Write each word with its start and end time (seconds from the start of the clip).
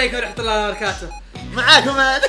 عليكم 0.00 0.16
ورحمة 0.16 0.40
الله 0.40 0.68
وبركاته. 0.68 1.08
معاكم 1.52 1.90
هذا 1.90 2.28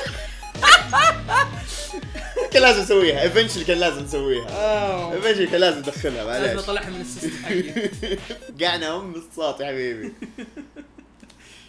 كان 2.52 2.62
لازم 2.62 2.82
نسويها. 2.82 3.22
ايفنشلي 3.22 3.64
كان 3.64 3.78
لازم 3.78 4.02
نسويها. 4.04 4.48
اوه 4.48 5.12
ايفنشلي 5.14 5.46
كان 5.46 5.60
لازم 5.60 5.78
ندخلها 5.78 6.24
لازم 6.24 6.46
معليش 6.46 6.62
اطلعها 6.62 6.90
من 6.90 7.00
السيستم 7.00 7.44
حقي. 7.44 7.88
قعنا 8.66 8.96
ام 8.96 9.14
الصوت 9.14 9.60
يا 9.60 9.66
حبيبي. 9.66 10.12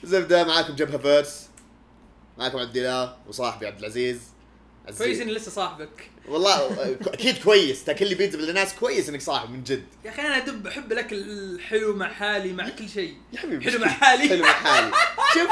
زبده 0.04 0.44
معاكم 0.44 0.76
جبهة 0.76 0.98
فيرس. 0.98 1.48
معاكم 2.38 2.58
عبد 2.58 2.78
الله 2.78 3.16
وصاحبي 3.28 3.68
عبد 3.68 3.80
العزيز. 3.80 4.16
عزيز. 4.16 4.33
كويس 4.98 5.20
إني 5.22 5.32
لسه 5.34 5.52
صاحبك. 5.52 6.10
والله 6.28 6.92
أكيد 7.08 7.44
كويس. 7.44 7.84
تاكل 7.84 8.08
لي 8.08 8.16
بيتزا 8.16 8.38
بالناس 8.38 8.74
كويس 8.74 9.10
إنك 9.10 9.22
صاحب 9.22 9.50
من 9.50 9.64
جد. 9.64 9.84
يا 10.06 10.10
أخي 10.10 10.22
أنا 10.22 10.38
أدب 10.38 10.68
أحب 10.68 10.92
الأكل 10.92 11.16
الحلو 11.16 11.96
مع 11.96 12.14
حالي 12.14 12.54
مع 12.54 12.70
كل 12.70 12.90
شيء. 12.90 13.18
يا 13.34 13.40
حبيبي 13.40 13.72
حلو 13.72 13.80
مع 13.80 13.88
حالي. 13.88 14.30
حلو 14.30 14.44
مع 14.44 14.54
حالي. 14.54 14.92
شوف 15.34 15.50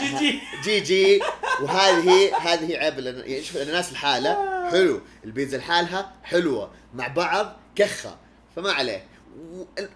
جي 0.00 0.18
جي. 0.18 0.40
جي 0.64 0.80
جي. 0.80 1.20
وهذه 1.60 2.36
هذه 2.36 2.76
عيب 2.76 2.98
يعني 2.98 3.42
شوف 3.44 3.56
الاناناس 3.56 3.92
لحاله 3.92 4.70
حلو. 4.70 5.00
البيتزا 5.24 5.58
لحالها 5.58 6.14
حلوة 6.24 6.70
مع 6.94 7.08
بعض 7.08 7.56
كخة. 7.76 8.18
فما 8.56 8.72
عليه. 8.72 9.06
و- 9.38 9.64
ال- 9.78 9.88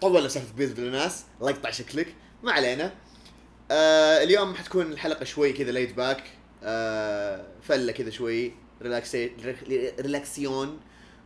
طول 0.00 0.30
سالفه 0.30 0.54
بيتزا 0.54 0.74
بالاناناس 0.74 1.24
الله 1.40 1.50
يقطع 1.50 1.70
شكلك. 1.70 2.14
ما 2.42 2.52
علينا. 2.52 2.92
آه 3.70 4.22
اليوم 4.22 4.54
حتكون 4.54 4.92
الحلقة 4.92 5.24
شوي 5.24 5.52
كذا 5.52 5.70
laid 5.72 5.94
back. 5.94 6.24
آه 6.64 7.46
فله 7.62 7.92
كذا 7.92 8.10
شوي 8.10 8.52
relaxy 8.82 9.32
relaxy 10.00 10.53
يون 10.53 10.80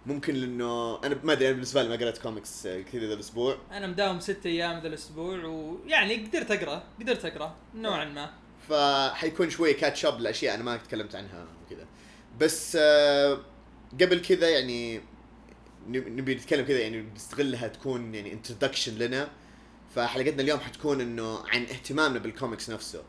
ممكن 0.07 0.35
لأنه 0.35 1.05
أنا 1.05 1.19
ما 1.25 1.33
أدري 1.33 1.47
أنا 1.47 1.53
بالنسبة 1.55 1.83
لي 1.83 1.89
ما 1.89 1.97
قريت 1.97 2.19
كوميكس 2.19 2.67
آه، 2.67 2.81
كذا 2.81 3.07
ذا 3.07 3.15
الأسبوع. 3.15 3.59
أنا 3.73 3.87
مداوم 3.87 4.21
ست 4.21 4.47
أيام 4.47 4.81
ذا 4.83 4.89
الأسبوع 4.89 5.45
ويعني 5.45 6.15
قدرت 6.27 6.51
أقرأ 6.51 6.83
قدرت 7.01 7.25
أقرأ 7.25 7.57
نوعا 7.75 8.05
ما. 8.05 8.31
فحيكون 8.69 9.51
شوي 9.51 9.73
catch 9.75 10.05
up 10.07 10.21
لأشياء 10.21 10.55
أنا 10.55 10.63
ما 10.63 10.77
تكلمت 10.77 11.15
عنها 11.15 11.47
وكذا. 11.67 11.87
بس 12.41 12.77
آه، 12.81 13.39
قبل 14.01 14.21
كذا 14.21 14.49
يعني 14.49 15.01
نب- 15.89 16.09
نبي 16.09 16.35
نتكلم 16.35 16.67
كذا 16.67 16.79
يعني 16.79 17.05
نستغلها 17.17 17.69
تكون 17.69 18.15
يعني 18.15 18.33
introduction 18.33 18.99
لنا. 18.99 19.29
فحلقتنا 19.95 20.43
اليوم 20.43 20.61
حتكون 20.61 21.01
إنه 21.01 21.39
عن 21.49 21.63
اهتمامنا 21.63 22.19
بالكوميكس 22.19 22.71
نفسه. 22.71 23.03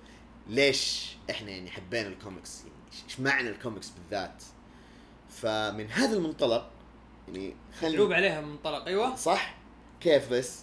ليش 0.50 1.10
إحنا 1.30 1.50
يعني 1.52 1.72
حبينا 1.72 2.08
الكوميكس؟ 2.08 2.60
يعني 2.60 2.72
إيش- 2.92 3.04
إيش 3.10 3.20
معنى 3.20 3.50
الكوميكس 3.50 3.90
بالذات؟ 3.90 4.44
فمن 5.42 5.92
هذا 5.92 6.18
المنطلق 6.18 6.72
يعني 7.28 7.56
خلينا 7.82 8.16
عليها 8.16 8.42
من 8.42 8.48
منطلق 8.48 8.86
أيوه. 8.86 9.16
صح؟ 9.16 9.56
كيف 10.02 10.30
بس؟ 10.34 10.60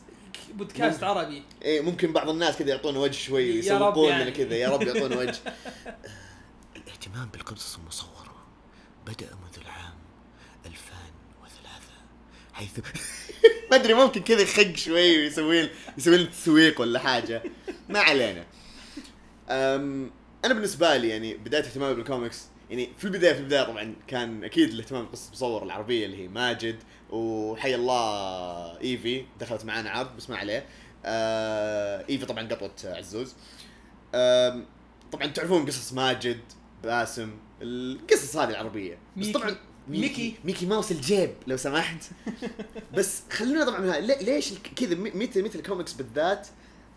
بودكاست 0.55 1.03
عربي. 1.03 1.43
إيه 1.62 1.81
ممكن 1.81 2.12
بعض 2.12 2.28
الناس 2.28 2.56
كذا 2.56 2.69
يعطونا 2.69 2.98
وجه 2.98 3.12
شوي 3.19 3.43
يسوقون 3.45 4.09
يعني. 4.09 4.23
لنا 4.25 4.31
كذا 4.31 4.55
يا 4.56 4.69
رب 4.69 4.83
يعطونا 4.83 5.17
وجه. 5.20 5.39
الاهتمام 6.77 7.28
بالقصص 7.28 7.77
المصورة 7.77 8.37
بدأ 9.06 9.27
منذ 9.27 9.62
العام 9.65 9.95
2003 10.67 11.81
حيث 12.53 12.71
ما 13.71 13.77
أدري 13.77 13.95
ممكن 13.95 14.23
كذا 14.23 14.41
يخق 14.41 14.77
شوي 14.77 15.19
ويسوي 15.23 15.71
يسوي 15.98 16.17
لنا 16.19 16.31
تسويق 16.31 16.81
ولا 16.81 16.98
حاجة. 16.98 17.43
ما 17.89 17.98
علينا. 18.00 18.47
أنا 19.51 20.55
بالنسبة 20.55 20.97
لي 20.97 21.09
يعني 21.09 21.35
بداية 21.35 21.63
اهتمامي 21.63 21.95
بالكوميكس 21.95 22.45
يعني 22.71 22.89
في 22.99 23.05
البداية 23.05 23.33
في 23.33 23.39
البداية 23.41 23.63
طبعا 23.63 23.95
كان 24.07 24.45
أكيد 24.45 24.71
الاهتمام 24.71 25.03
بالقصص 25.03 25.27
المصورة 25.27 25.65
العربية 25.65 26.07
اللي 26.07 26.23
هي 26.25 26.29
ماجد 26.29 26.77
وحي 27.11 27.75
الله 27.75 28.81
إيفي 28.81 29.25
دخلت 29.41 29.65
معانا 29.65 29.91
عرض 29.91 30.17
بس 30.17 30.31
ما 30.31 30.37
عليه. 30.37 30.67
آه 31.05 32.05
إيفي 32.09 32.27
طبعا 32.27 32.49
قطوة 32.49 32.71
عزوز. 32.85 33.35
آم، 34.15 34.67
طبعا 35.12 35.27
تعرفون 35.27 35.67
قصص 35.67 35.93
ماجد 35.93 36.41
باسم 36.83 37.31
القصص 37.62 38.37
هذه 38.37 38.51
العربية. 38.51 38.99
بس. 39.17 39.29
طبعا 39.29 39.56
ميكي. 39.89 40.35
ميكي. 40.45 40.67
ماوس 40.67 40.93
الجيب 40.93 41.35
لو 41.47 41.56
سمحت. 41.56 42.05
بس 42.95 43.23
خلونا 43.31 43.65
طبعا 43.65 43.99
ليش 44.01 44.53
كذا 44.77 44.95
مثل 44.95 45.45
مثل 45.45 45.59
الكوميكس 45.59 45.93
بالذات؟ 45.93 46.47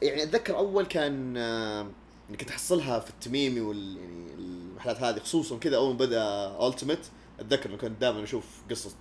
يعني 0.02 0.24
أتذكر 0.24 0.58
أول 0.58 0.86
كان 0.86 1.38
آه، 1.38 1.92
يعني 2.30 2.38
كنت 2.38 2.50
أحصلها 2.50 3.00
في 3.00 3.10
التميمي 3.10 3.62
وال 3.62 3.98
يعني 3.98 4.34
المحلات 4.34 5.02
هذه 5.02 5.20
خصوصا 5.20 5.58
كذا 5.58 5.76
أول 5.76 5.92
ما 5.92 5.98
بدأ 5.98 6.68
التيمت 6.68 7.00
أتذكر 7.40 7.70
إنه 7.70 7.78
كنت 7.78 8.02
دائما 8.02 8.24
أشوف 8.24 8.46
قصص 8.70 8.96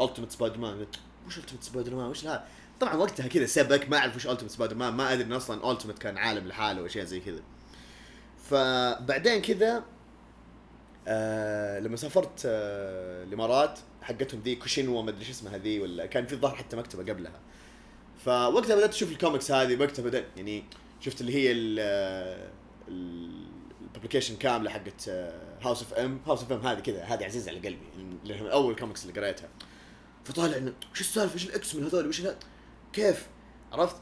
التيمت 0.00 0.32
سبايدر 0.32 0.58
مان 0.58 0.86
وش 1.26 1.38
التيمت 1.38 1.62
سبايدر 1.62 1.94
مان 1.94 2.06
وش 2.06 2.24
هذا؟ 2.24 2.44
طبعا 2.80 2.94
وقتها 2.94 3.26
كذا 3.26 3.46
سبك 3.46 3.90
ما 3.90 3.96
أعرف 3.96 4.16
وش 4.16 4.26
التيمت 4.26 4.50
سبايدر 4.50 4.74
مان 4.74 4.94
ما 4.94 5.12
أدري 5.12 5.24
انه 5.24 5.36
أصلا 5.36 5.72
التيمت 5.72 5.98
كان 5.98 6.18
عالم 6.18 6.48
لحاله 6.48 6.82
واشياء 6.82 7.04
زي 7.04 7.20
كذا. 7.20 7.40
فبعدين 8.50 9.42
كذا 9.42 9.84
آه 11.08 11.80
لما 11.80 11.96
سافرت 11.96 12.42
آه 12.46 13.24
الإمارات 13.24 13.78
حقتهم 14.02 14.40
ذي 14.40 14.54
كوشينوا 14.54 15.02
ما 15.02 15.10
أدري 15.10 15.30
اسمها 15.30 15.58
ذي 15.58 15.80
ولا 15.80 16.06
كان 16.06 16.26
في 16.26 16.32
الظاهر 16.32 16.54
حتى 16.54 16.76
مكتبة 16.76 17.12
قبلها. 17.12 17.40
فوقتها 18.24 18.76
بدأت 18.76 18.94
أشوف 18.94 19.12
الكوميكس 19.12 19.50
هذه 19.50 19.80
وقتها 19.80 20.02
بدأت 20.02 20.26
يعني 20.36 20.64
شفت 21.00 21.20
اللي 21.20 21.34
هي 21.34 21.52
ال 23.82 23.87
publication 23.87 24.36
كاملة 24.36 24.70
حقت 24.70 25.08
House 25.62 25.82
of 25.82 25.94
M 25.94 26.20
House 26.26 26.40
of 26.42 26.52
M 26.52 26.66
هذه 26.66 26.80
كذا 26.80 27.04
هذه 27.04 27.24
عزيزة 27.24 27.50
على 27.50 27.58
قلبي 27.58 27.86
من 28.42 28.46
أول 28.46 28.76
كوميكس 28.76 29.04
اللي 29.06 29.20
قريتها. 29.20 29.48
فطالع 30.24 30.56
إنه 30.56 30.72
وش 30.92 31.00
السالفة؟ 31.00 31.34
وش 31.34 31.44
ال 31.46 31.74
X-Men 31.74 31.84
هذول؟ 31.84 32.08
وش 32.08 32.22
كيف؟ 32.92 33.26
عرفت؟ 33.72 33.96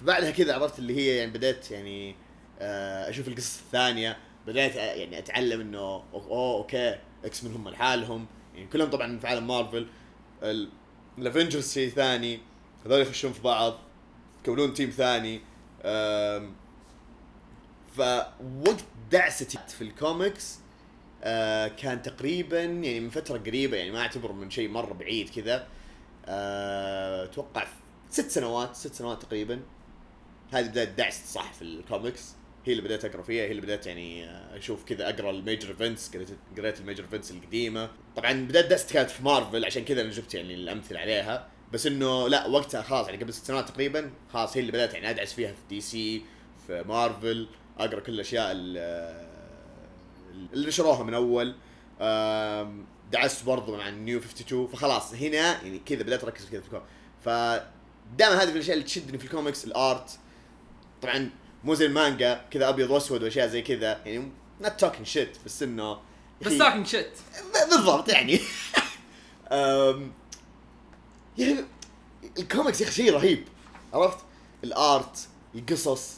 فبعدها 0.00 0.30
كذا 0.30 0.54
عرفت 0.54 0.78
اللي 0.78 0.96
هي 0.96 1.16
يعني 1.16 1.30
بديت 1.30 1.70
يعني 1.70 2.16
آه، 2.60 3.10
أشوف 3.10 3.28
القصص 3.28 3.58
الثانية 3.60 4.16
بديت 4.46 4.72
أ- 4.72 4.76
يعني 4.76 5.18
أتعلم 5.18 5.60
إنه 5.60 5.78
أوه 5.78 6.56
okay 6.58 6.98
X-Men 7.24 7.54
هم 7.54 7.68
لحالهم. 7.68 8.26
يعني 8.54 8.66
كلهم 8.66 8.90
طبعا 8.90 9.18
في 9.18 9.26
عالم 9.26 9.46
مارفل. 9.46 9.86
ال- 10.42 10.68
Avengers 11.18 11.72
شيء 11.72 11.90
ثاني 11.90 12.40
هذول 12.86 13.00
يخشون 13.00 13.32
في 13.32 13.42
بعض 13.42 13.74
يكونون 14.42 14.74
team 14.74 14.90
ثاني. 14.90 15.40
فوقت 17.96 18.84
دعستي 19.10 19.58
في 19.68 19.84
الكوميكس 19.84 20.58
آه 21.24 21.68
كان 21.68 22.02
تقريبا 22.02 22.60
يعني 22.62 23.00
من 23.00 23.10
فترة 23.10 23.38
قريبة 23.38 23.76
يعني 23.76 23.90
ما 23.90 24.00
اعتبره 24.00 24.32
من 24.32 24.50
شيء 24.50 24.68
مرة 24.68 24.92
بعيد 24.92 25.28
كذا 25.28 25.66
آه، 26.26 27.24
أتوقع 27.24 27.66
ست 28.10 28.30
سنوات 28.30 28.74
ست 28.76 28.94
سنوات 28.94 29.22
تقريبا. 29.22 29.60
هذه 30.52 30.66
بداية 30.66 30.84
دعست 30.84 31.26
صح 31.26 31.52
في 31.52 31.62
الكوميكس. 31.62 32.34
هي 32.64 32.72
اللي 32.72 32.82
بديت 32.82 33.04
أقرأ 33.04 33.22
فيها 33.22 33.44
هي 33.44 33.50
اللي 33.50 33.62
بديت 33.62 33.86
يعني 33.86 34.24
آه، 34.26 34.58
أشوف 34.58 34.84
كذا 34.84 35.08
أقرأ 35.08 35.30
ال 35.30 35.36
major 35.36 35.68
events 35.68 36.10
قريت 36.56 36.80
ال 36.80 36.84
major 36.84 37.04
events 37.04 37.30
القديمة. 37.30 37.90
طبعا 38.16 38.32
بداية 38.32 38.68
دعست 38.68 38.92
كانت 38.92 39.10
في 39.10 39.22
مارفل 39.22 39.64
عشان 39.64 39.84
كذا 39.84 40.02
أنا 40.02 40.10
جبت 40.10 40.34
يعني 40.34 40.54
الأمثلة 40.54 41.00
عليها. 41.00 41.48
بس 41.72 41.86
إنه 41.86 42.28
لا 42.28 42.46
وقتها 42.46 42.82
خلاص 42.82 43.06
يعني 43.08 43.22
قبل 43.22 43.34
ست 43.34 43.46
سنوات 43.46 43.68
تقريبا 43.68 44.10
خلاص 44.32 44.56
هي 44.56 44.60
اللي 44.60 44.72
بدأت 44.72 44.94
يعني 44.94 45.10
أدعس 45.10 45.32
فيها 45.32 45.52
في 45.52 45.60
DC 45.68 46.22
في 46.66 46.84
مارفل. 46.88 47.48
أقرأ 47.84 48.00
كل 48.00 48.12
الأشياء 48.12 48.52
ال- 48.52 49.28
اللي 50.52 50.68
نشروها 50.68 51.02
من 51.02 51.14
أول. 51.14 51.54
دعست 53.12 53.44
برضو 53.44 53.76
مع 53.76 53.88
New 53.90 54.18
52 54.18 54.66
فخلاص 54.66 55.14
هنا 55.14 55.36
يعني 55.62 55.78
كذا 55.86 56.02
بدأت 56.02 56.24
أركز 56.24 56.44
كذا 56.50 56.60
في 56.60 56.66
الكوميكس 56.66 56.86
فدائما 57.24 58.42
هذه 58.42 58.48
الأشياء 58.52 58.74
اللي 58.74 58.84
تشدني 58.86 59.18
في 59.18 59.24
ال 59.24 59.30
comics 59.30 59.64
ال 59.64 59.73
art. 59.73 60.10
طبعا 61.02 61.30
مو 61.64 61.74
زي 61.74 61.86
المانجا 61.86 62.44
كذا 62.50 62.68
أبيض 62.68 62.90
وأسود 62.90 63.22
وأشياء 63.22 63.48
زي 63.48 63.62
كذا. 63.62 64.00
يعني 64.06 64.30
not 64.60 64.80
talking 64.80 65.06
shit 65.06 65.36
بس 65.46 65.62
إنه 65.62 65.98
بس 66.42 66.58
talking 66.58 66.86
shit 66.86 67.10
بالضبط 67.70 68.08
يعني. 68.08 68.40
أخي 71.38 71.64
الكوميكس 72.38 72.80
يا 72.80 72.86
أخي 72.86 72.94
شيء 72.94 73.12
رهيب. 73.14 73.44
عرفت؟ 73.92 74.18
ال 74.64 74.80
art 74.80 75.28
القصص. 75.54 76.12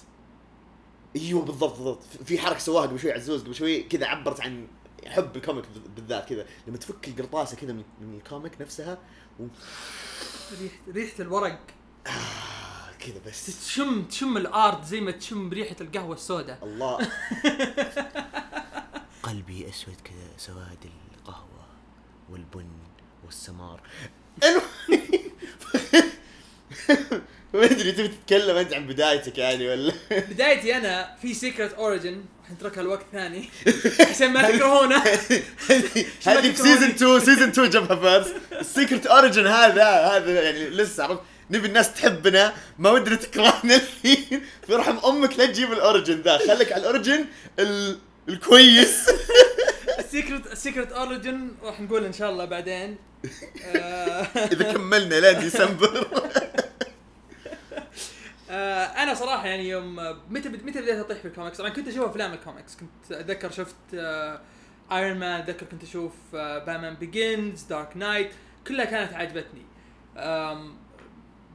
أيوه 1.17 1.43
بالضبط 1.43 1.77
بالضبط. 1.77 2.03
في 2.25 2.39
حركة 2.39 2.59
سواها 2.59 2.87
قبل 2.87 3.01
شوي 3.01 3.13
عزوز 3.13 3.43
قبل 3.43 3.55
شوي 3.55 3.83
كذا 3.83 4.07
عبرت 4.07 4.41
عن 4.41 4.67
حب 5.07 5.37
ال 5.37 5.42
comic 5.42 5.65
بالذات 5.97 6.29
كذا. 6.29 6.47
لما 6.67 6.77
تفك 6.77 7.09
القرطاسة 7.09 7.57
كذا 7.57 7.73
من, 7.73 7.85
الكوميك 8.15 8.61
نفسها 8.61 8.99
و... 9.41 9.47
ريحة 10.61 10.75
ريحة 10.89 11.23
الورق. 11.23 11.61
آه 12.07 12.93
كذا 12.99 13.21
بس. 13.27 13.65
تشم 13.67 14.03
تشم 14.03 14.37
ال 14.37 14.49
art 14.49 14.85
زي 14.85 15.01
ما 15.01 15.11
تشم 15.11 15.51
بريحة 15.51 15.77
القهوة 15.81 16.15
السوداء. 16.15 16.59
الله. 16.63 16.99
قلبي 19.23 19.69
أسود 19.69 19.97
كذا 20.05 20.29
سواد 20.37 20.91
القهوة 21.15 21.67
والبن 22.31 22.69
والسمار. 23.25 23.81
ما 27.59 27.65
أدري 27.65 27.93
تبي 27.93 28.09
تتكلم 28.09 28.57
أنت 28.57 28.75
عن 28.75 28.87
بدايتك 28.87 29.39
يعني 29.39 29.69
ولا؟ 29.69 29.93
بدايتي 30.11 30.77
أنا 30.77 31.17
في 31.23 31.35
secret 31.35 31.73
origin 31.75 32.25
راح 32.43 32.51
نتركها 32.53 32.83
لوقت 32.83 33.07
ثاني. 33.13 33.49
عشان 34.11 34.33
ما 34.33 34.51
تكرهونا. 34.51 35.05
هذه 36.27 36.53
في 36.53 36.57
season 36.57 36.91
2 36.91 37.21
season 37.21 37.49
2 37.49 37.71
جبهة 37.71 38.01
فيرس 38.01 38.35
ال 38.61 38.68
secret 38.68 39.07
origin 39.07 39.47
هذا 39.47 39.85
هذا 39.85 40.43
يعني 40.43 40.69
لسه 40.69 41.05
عرفت؟ 41.05 41.21
نبي 41.51 41.67
الناس 41.67 41.95
تحبنا 41.95 42.55
ما 42.79 42.91
ودنا 42.91 43.17
تكرهنا 43.17 43.75
الحين. 43.75 44.43
في 44.67 44.75
رحم 44.75 44.99
أمك 45.07 45.39
لا 45.39 45.47
تجيب 45.47 45.73
ال 45.73 45.80
origin 45.80 46.21
ذا. 46.21 46.39
خليك 46.39 46.73
على 46.73 46.81
ال 46.81 46.87
origin 46.87 47.25
ال... 47.59 47.99
الكويس. 48.29 49.11
ال 49.99 50.07
secret 50.07 50.53
ال 50.53 50.59
secret 50.59 50.93
origin 50.93 51.49
راح 51.63 51.81
نقول 51.81 52.05
إن 52.05 52.13
شاء 52.13 52.31
الله 52.31 52.45
بعدين. 52.45 52.97
إذا 54.37 54.73
كملنا 54.73 55.15
لين 55.15 55.41
ديسمبر 55.41 56.07
آه، 58.55 58.85
أنا 59.03 59.15
صراحة 59.15 59.47
يعني 59.47 59.69
يوم 59.69 59.97
متى 60.31 60.49
متى 60.49 60.81
بديت 60.81 60.99
أطيح 60.99 61.19
في 61.19 61.29
الكوميكس 61.29 61.59
طبعا 61.59 61.71
كنت 61.71 61.89
أشوف 61.89 62.05
أفلام 62.11 62.33
الكوميكس 62.33 62.77
كنت 62.77 63.13
أتذكر 63.13 63.51
شفت 63.51 63.75
Iron 64.93 65.19
Man 65.19 65.41
أتذكر 65.41 65.67
كنت 65.67 65.83
أشوف 65.83 66.13
Batman 66.33 66.95
Begins 66.95 67.63
Dark 67.63 67.97
Knight 67.97 68.31
كلها 68.67 68.85
كانت 68.85 69.13
عجبتني. 69.13 69.63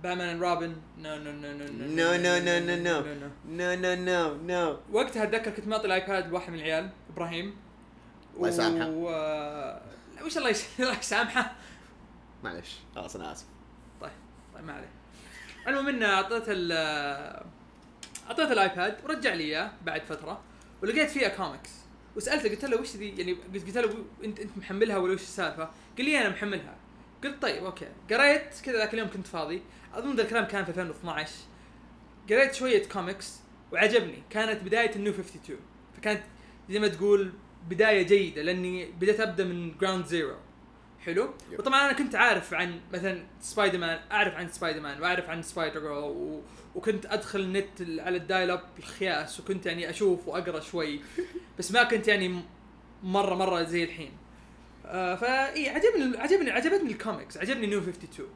Batman 0.04 0.40
Robin 0.40 0.76
no 0.98 1.16
no 1.18 1.32
no 1.32 1.52
no 1.54 1.66
No, 2.00 2.12
no, 2.24 2.36
no, 2.46 2.60
no, 2.68 2.86
no. 2.88 3.06
no 3.50 3.74
no 3.76 3.96
no 3.96 4.36
no 4.36 4.78
وقتها 4.92 5.24
أتذكر 5.24 5.52
كنت 5.52 5.68
معطي 5.68 5.86
ال 5.88 5.96
iPad 5.96 6.30
لواحد 6.30 6.50
من 6.52 6.60
العيال 6.60 6.90
إبراهيم. 7.14 7.56
الله 8.38 8.48
يسامحه. 8.48 8.86
آه، 9.10 9.82
وش 10.26 10.38
الله 10.38 10.50
يسامحه. 11.00 11.56
معلش. 12.44 12.78
خلاص 12.96 13.16
أنا 13.16 13.32
آسف. 13.32 13.46
طيب 14.02 14.12
طيب 14.56 14.64
ما 14.66 14.74
عليه. 14.74 14.99
المهم 15.68 15.88
إنه 15.88 16.06
اعطيته 16.06 16.52
ال 16.52 16.72
اعطيته 18.28 18.54
ال 18.54 18.62
iPad 18.62 18.98
ورجع 19.04 19.34
لي 19.34 19.44
إياه 19.44 19.72
بعد 19.86 20.02
فترة 20.02 20.42
ولقيت 20.84 21.10
فيها 21.10 21.30
كوميكس 21.30 21.70
وسألته 22.16 22.50
قلت 22.50 22.66
له 22.66 22.82
وش 22.82 22.96
ذي؟ 22.96 23.10
يعني 23.18 23.34
قلت 23.34 23.78
له 23.78 24.06
أنت 24.24 24.40
أنت 24.40 24.58
محملها 24.58 24.98
ولا 24.98 25.14
وش 25.14 25.22
السالفة؟ 25.22 25.70
قال 25.98 26.06
لي 26.06 26.20
أنا 26.22 26.30
محملها. 26.30 26.76
قلت 27.24 27.42
طيب 27.42 27.66
okay. 27.66 27.88
قريت 28.12 28.62
كذا 28.66 28.78
ذاك 28.78 28.94
اليوم 28.94 29.10
كنت 29.10 29.28
فاضي. 29.28 29.62
أظن 29.94 30.16
ذا 30.16 30.22
الكلام 30.24 30.46
كان 30.46 30.66
في 30.66 30.70
2012 30.70 31.32
قريت 32.30 32.54
شوية 32.54 32.88
كوميكس 32.88 33.40
وعجبني. 33.72 34.24
كانت 34.30 34.64
بداية 34.64 34.96
ال 34.96 35.00
New 35.00 35.14
52 35.14 35.58
فكانت 35.98 36.22
زي 36.70 36.80
ما 36.80 36.88
تقول 36.88 37.34
بداية 37.70 38.02
جيدة 38.02 38.42
لأني 38.42 38.86
بديت 38.86 39.20
أبدأ 39.20 39.44
من 39.44 39.78
ground 39.78 40.06
zero 40.06 40.36
حلو؟ 41.06 41.34
yep. 41.52 41.60
وطبعا 41.60 41.86
أنا 41.86 41.94
كنت 41.94 42.16
عارف 42.16 42.54
عن 42.54 42.80
مثلا 42.94 43.24
سبايدر 43.42 43.78
مان 43.78 44.00
أعرف 44.12 44.34
عن 44.34 44.48
سبايدر 44.48 44.80
مان 44.80 45.02
وأعرف 45.02 45.30
عن 45.30 45.42
Spider 45.42 45.80
Girl 45.80 45.94
و... 45.94 46.42
وكنت 46.76 47.06
أدخل 47.06 47.40
النت 47.40 47.82
على 47.82 48.18
ال 48.18 48.24
dial 48.24 48.52
up 48.52 48.62
الخياس 48.80 49.40
وكنت 49.40 49.66
يعني 49.66 49.90
أشوف 49.90 50.28
وأقرأ 50.28 50.60
شوي 50.60 51.02
بس 51.60 51.72
ما 51.72 51.84
كنت 51.84 52.08
يعني 52.08 52.42
مرة 53.04 53.36
مرة 53.36 53.64
زي 53.64 53.84
الحين. 53.84 54.12
آه 54.86 55.16
فاي 55.16 55.70
عجبني 55.70 56.18
عجبني 56.18 56.52
عجبتني 56.52 56.92
الكوميكس 56.92 57.38
عجبني 57.38 57.68
New 57.68 57.80
52 57.80 58.28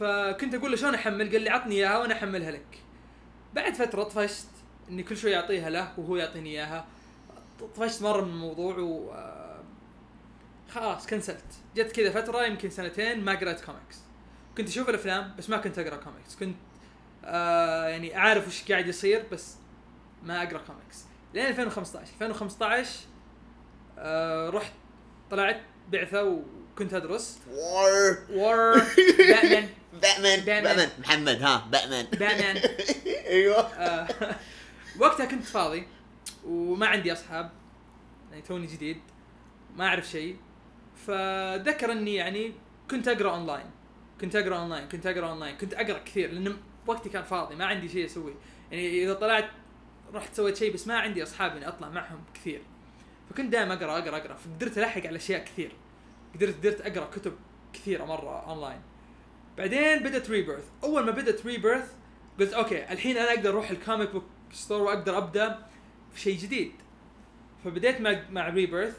فكنت 0.00 0.54
أقول 0.54 0.70
له 0.70 0.76
شلون 0.76 0.94
أحمل؟ 0.94 1.32
قال 1.32 1.42
لي 1.42 1.50
عطني 1.50 1.74
إياها 1.74 1.98
وأنا 1.98 2.14
أحملها 2.14 2.50
لك. 2.50 2.78
بعد 3.54 3.74
فترة 3.74 4.02
طفشت 4.02 4.46
إني 4.90 5.02
كل 5.02 5.16
شوي 5.16 5.36
أعطيها 5.36 5.70
له 5.70 5.92
وهو 5.98 6.16
يعطيني 6.16 6.50
إياها. 6.50 6.86
طفشت 7.76 8.02
مرة 8.02 8.20
من 8.24 8.30
الموضوع 8.30 8.78
و 8.78 9.10
آه، 9.12 9.45
خلاص 10.74 11.06
كنسلت 11.06 11.44
جت 11.76 11.92
كذا 11.92 12.10
فترة 12.10 12.44
يمكن 12.46 12.70
سنتين 12.70 13.24
ما 13.24 13.34
قرأت 13.34 13.60
كوميكس 13.64 13.96
كنت 14.58 14.68
أشوف 14.68 14.88
الأفلام 14.88 15.34
بس 15.38 15.50
ما 15.50 15.56
كنت 15.56 15.78
أقرأ 15.78 15.96
كوميكس 15.96 16.36
كنت 16.36 16.56
آه 17.24 17.86
يعني 17.88 18.16
أعرف 18.18 18.48
وش 18.48 18.70
قاعد 18.72 18.86
يصير 18.86 19.24
بس 19.32 19.54
ما 20.22 20.42
أقرأ 20.42 20.58
كوميكس 20.58 21.04
لين 21.34 21.46
2015 21.46 22.12
2015 22.12 22.90
آه 23.98 24.50
رحت 24.50 24.72
طلعت 25.30 25.60
بعثة 25.92 26.22
وكنت 26.74 26.94
أدرس. 26.94 27.38
وار 28.30 28.74
باتمان 29.18 29.68
باتمان 29.92 30.40
باتمان. 30.40 30.62
باتمان 30.64 30.88
محمد 30.98 31.42
ها 31.42 31.66
باتمان 31.70 32.06
باتمان 32.06 32.56
أيوه. 33.26 33.58
آه، 33.60 34.08
وقتها 35.00 35.26
كنت 35.26 35.44
فاضي 35.44 35.86
وما 36.46 36.86
عندي 36.86 37.12
أصحاب 37.12 37.50
يعني 38.30 38.42
توني 38.42 38.66
جديد 38.66 39.00
ما 39.76 39.86
أعرف 39.86 40.08
شيء. 40.08 40.36
فذكر 40.96 41.92
إني 41.92 42.14
يعني 42.14 42.52
كنت 42.90 43.08
أقرأ 43.08 43.30
أونلاين. 43.30 43.66
كنت 44.20 44.36
أقرأ 44.36 44.56
أونلاين 44.56 44.88
كنت 44.88 45.06
أقرأ 45.06 45.28
أونلاين 45.28 45.56
كنت 45.56 45.74
أقرأ 45.74 45.98
كثير 45.98 46.32
لأن 46.32 46.56
وقتي 46.86 47.08
كان 47.08 47.22
فاضي 47.22 47.54
ما 47.54 47.66
عندي 47.66 47.88
شيء 47.88 48.04
اسويه 48.04 48.34
يعني 48.70 49.04
إذا 49.04 49.14
طلعت 49.14 49.50
رحت 50.14 50.34
سويت 50.34 50.56
شيء 50.56 50.74
بس 50.74 50.86
ما 50.86 50.98
عندي 50.98 51.22
أصحاب 51.22 51.56
إني 51.56 51.68
أطلع 51.68 51.88
معهم 51.88 52.24
كثير. 52.34 52.62
فكنت 53.30 53.52
دائما 53.52 53.74
أقرأ 53.74 53.98
أقرأ 53.98 54.16
أقرأ. 54.16 54.34
فقدرت 54.34 54.78
ألحق 54.78 55.06
على 55.06 55.16
أشياء 55.16 55.44
كثير. 55.44 55.72
قدرت 56.34 56.56
قدرت 56.58 56.80
أقرأ 56.80 57.10
كتب 57.10 57.32
كثيرة 57.72 58.04
مرة 58.04 58.50
أونلاين. 58.50 58.80
بعدين 59.58 59.98
بدأت 59.98 60.30
Rebirth 60.30 60.64
أول 60.84 61.04
ما 61.04 61.10
بدأت 61.10 61.46
Rebirth 61.46 61.92
قلت 62.40 62.52
okay 62.52 62.92
الحين 62.92 63.16
أنا 63.16 63.30
أقدر 63.30 63.50
أروح 63.50 63.70
ال 63.70 63.77
comic 63.77 64.10
book 64.10 64.24
store 64.52 64.82
وأقدر 64.82 65.18
أبدأ 65.18 65.66
في 66.12 66.20
شيء 66.20 66.38
جديد. 66.38 66.72
فبديت 67.64 68.00
مع 68.00 68.22
مع 68.30 68.48
Rebirth 68.48 68.96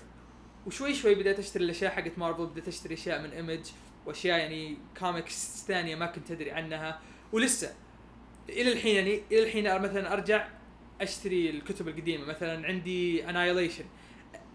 وشوي 0.68 0.94
شوي 0.94 1.16
بديت 1.16 1.40
أشتري 1.40 1.64
الأشياء 1.64 1.92
حقت 1.92 2.18
مارفل 2.18 2.46
بديت 2.46 2.68
أشتري 2.68 2.94
أشياء 2.94 3.22
من 3.22 3.32
Image 3.32 3.66
وأشياء 4.06 4.40
يعني 4.40 4.78
كوميكس 5.00 5.66
ثانية 5.68 5.96
ما 5.96 6.06
كنت 6.06 6.32
أدري 6.32 6.52
عنها. 6.52 7.00
ولسه 7.32 7.74
إلى 8.50 8.74
الحين 8.74 8.96
يعني 8.96 9.22
إلى 9.32 9.44
الحين 9.44 9.82
مثلا 9.82 10.14
أرجع 10.14 10.48
أشتري 11.02 11.50
الكتب 11.50 11.88
القديمة 11.88 12.26
مثلا 12.26 12.68
عندي 12.68 13.30
Annihilation 13.30 13.86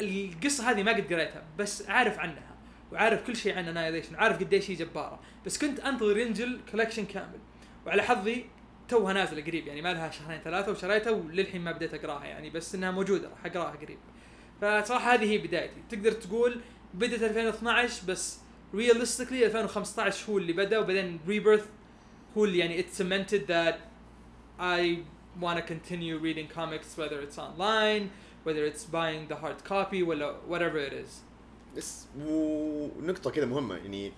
القصة 0.01 0.71
هذه 0.71 0.83
ما 0.83 0.93
قد 0.93 1.13
قريتها 1.13 1.45
بس 1.59 1.89
عارف 1.89 2.19
عنها 2.19 2.57
وعارف 2.93 3.27
كل 3.27 3.37
شيء 3.37 3.57
عن 3.57 3.69
Annihilation 3.69 4.15
عارف 4.15 4.39
قديش 4.39 4.71
هي 4.71 4.75
جبارة. 4.75 5.21
بس 5.47 5.59
كنت 5.59 5.81
أنتظر 5.81 6.19
ينزل 6.19 6.61
collection 6.71 7.05
كامل. 7.05 7.39
وعلى 7.87 8.03
حظي 8.03 8.45
توها 8.89 9.13
نازلة 9.13 9.43
قريب 9.43 9.67
يعني 9.67 9.83
ما 9.83 9.93
لها 9.93 10.11
شهرين 10.11 10.41
ثلاثة 10.41 10.73
وشريتها 10.73 11.11
وللحين 11.11 11.61
ما 11.61 11.73
بديت 11.73 11.95
أقراها 11.95 12.25
يعني 12.25 12.51
بس 12.51 12.75
إنها 12.75 12.91
موجودة 12.91 13.29
راح 13.29 13.47
أقراها 13.47 13.77
قريب. 13.77 13.99
فصراحة 14.63 15.15
هذه 15.15 15.31
هي 15.31 15.39
بدايتي. 15.39 15.83
تقدر 15.91 16.13
تقول 16.13 16.61
بدت 16.95 17.23
2012 17.23 18.07
بس 18.07 18.39
realistically 18.75 19.47
2015 19.47 20.33
هو 20.33 20.39
اللي 20.39 20.53
بدأ 20.53 20.79
وبعدين 20.79 21.21
Rebirth 21.29 21.67
هو 22.37 22.45
اللي 22.45 22.59
يعني 22.59 22.83
it 22.83 22.87
cemented 22.87 23.47
that 23.49 23.75
I 24.61 24.99
want 25.43 25.59
to 25.59 25.63
continue 25.63 26.19
reading 26.19 26.49
comics 26.57 26.97
whether 26.97 27.19
it's 27.21 27.39
online 27.39 28.11
whether 28.45 28.65
it's 28.65 28.85
buying 28.85 29.29
the 29.33 29.37
hard 29.37 29.65
copy 29.69 30.03
ولا 30.03 30.37
whatever 30.51 30.91
it 30.91 30.93
is. 30.93 31.11
بس 31.77 32.07
ونقطة 32.19 33.31
كذا 33.31 33.47
مهمة 33.47 33.77
يعني 33.77 34.13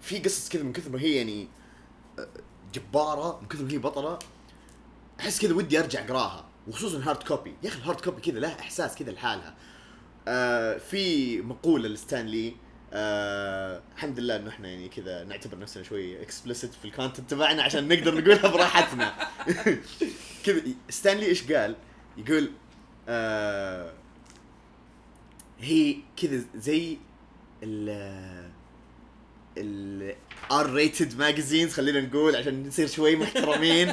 في 0.00 0.18
قصص 0.18 0.48
كذا 0.48 0.62
من 0.62 0.72
كثر 0.72 0.90
ما 0.90 1.00
هي 1.00 1.16
يعني 1.16 1.48
آه، 2.18 2.28
جبارة 2.74 3.40
من 3.40 3.48
كثر 3.48 3.64
ما 3.64 3.70
هي 3.70 3.78
بطلة 3.78 4.18
أحس 5.20 5.40
كذا 5.40 5.54
ودي 5.54 5.78
أرجع 5.78 6.04
أقراها 6.04 6.44
وخصوصا 6.68 7.02
hard 7.04 7.22
copy 7.22 7.54
يا 7.62 7.68
أخي 7.68 7.78
ال 7.78 7.82
hard 7.82 8.00
copy 8.00 8.20
كذا 8.20 8.38
لها 8.38 8.60
إحساس 8.60 8.94
كذا 8.94 9.12
لحالها. 9.12 9.54
آه 10.28 10.78
في 10.78 11.40
مقولة 11.40 11.88
ل 11.88 11.96
Stan 11.96 12.29
Lee 12.29 12.54
آه 12.92 13.82
الحمد 13.96 14.20
لله 14.20 14.36
إنه 14.36 14.48
إحنا 14.48 14.68
يعني 14.68 14.88
كذا 14.88 15.24
نعتبر 15.24 15.58
نفسنا 15.58 15.82
شوي 15.82 16.22
explicit 16.22 16.74
في 16.74 16.84
ال 16.84 16.90
content 16.90 17.30
تبعنا 17.30 17.62
عشان 17.62 17.88
نقدر 17.88 18.14
نقولها 18.20 18.48
براحتنا 18.48 19.14
كذا 20.44 20.62
Stan 20.90 21.11
Lee 21.11 21.26
إيش 21.26 21.52
قال؟ 21.52 21.76
يقول 22.16 22.50
آه 23.08 23.92
هي 25.60 25.96
كذا 26.16 26.40
زي 26.54 26.98
ال 27.62 28.50
ال 29.58 30.14
R 30.52 30.72
rated 30.72 31.18
magazines 31.18 31.72
خلينا 31.72 32.00
نقول 32.00 32.36
عشان 32.36 32.66
نصير 32.66 32.86
شوي 32.86 33.16
محترمين 33.16 33.92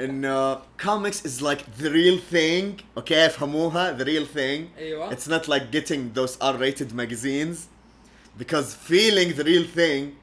إنه 0.00 0.62
comics 0.78 1.24
is 1.24 1.42
like 1.42 1.64
the 1.78 1.90
real 1.90 2.18
thing. 2.32 2.82
okay 2.96 3.26
افهموها 3.26 3.98
the 3.98 4.04
real 4.04 4.26
thing. 4.36 4.78
أيوه. 4.78 5.10
It's 5.10 5.28
not 5.28 5.48
like 5.48 5.70
getting 5.70 6.12
those 6.14 6.36
R 6.40 6.56
rated 6.56 6.92
magazines. 6.92 7.68
Because 8.38 8.74
feeling 8.74 9.34
the 9.38 9.44
real 9.44 9.64
thing 9.64 10.16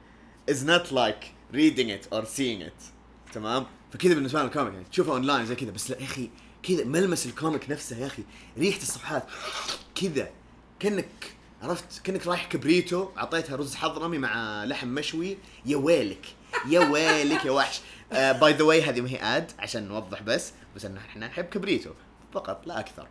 is 0.46 0.64
not 0.64 0.92
like 0.92 1.22
reading 1.52 1.88
it 1.88 2.06
or 2.12 2.24
seeing 2.24 2.60
it. 2.60 2.92
تمام؟ 3.32 3.66
فكذا 3.92 4.14
بالنسبة 4.14 4.38
لنا 4.38 4.48
ال 4.48 4.52
comic 4.52 4.72
يعني. 4.74 4.84
تشوفها 4.92 5.12
اونلاين 5.14 5.46
زي 5.46 5.54
كذا 5.54 5.70
بس 5.70 5.90
لا 5.90 6.00
يا 6.00 6.04
أخي 6.04 6.30
كذا 6.62 6.84
ملمس 6.84 7.26
ال 7.26 7.33
comic 7.33 7.70
نفسه 7.70 7.98
يا 7.98 8.06
أخي. 8.06 8.22
ريحة 8.58 8.78
الصفحات 8.82 9.26
كذا 9.94 10.30
كأنك 10.80 11.06
عرفت؟ 11.62 12.02
كأنك 12.04 12.26
رايح 12.26 12.46
كبريتو 12.46 13.08
اعطيتها 13.18 13.56
رز 13.56 13.74
حضرمي 13.74 14.18
مع 14.18 14.64
لحم 14.64 14.88
مشوي. 14.88 15.38
يا 15.66 15.76
ويلك. 15.76 16.26
يا 16.68 16.80
ويلك 16.80 17.44
يا 17.44 17.50
وحش. 17.50 17.80
by 18.12 18.52
the 18.52 18.64
way 18.64 18.82
هذه 18.82 19.00
ما 19.00 19.08
هي 19.08 19.36
ad 19.36 19.52
عشان 19.58 19.88
نوضح 19.88 20.22
بس 20.22 20.52
بس 20.76 20.84
إن 20.84 20.96
إحنا 20.96 21.26
نحب 21.26 21.44
كبريتو. 21.44 21.90
فقط 22.32 22.66
لا 22.66 22.80
أكثر. 22.80 23.08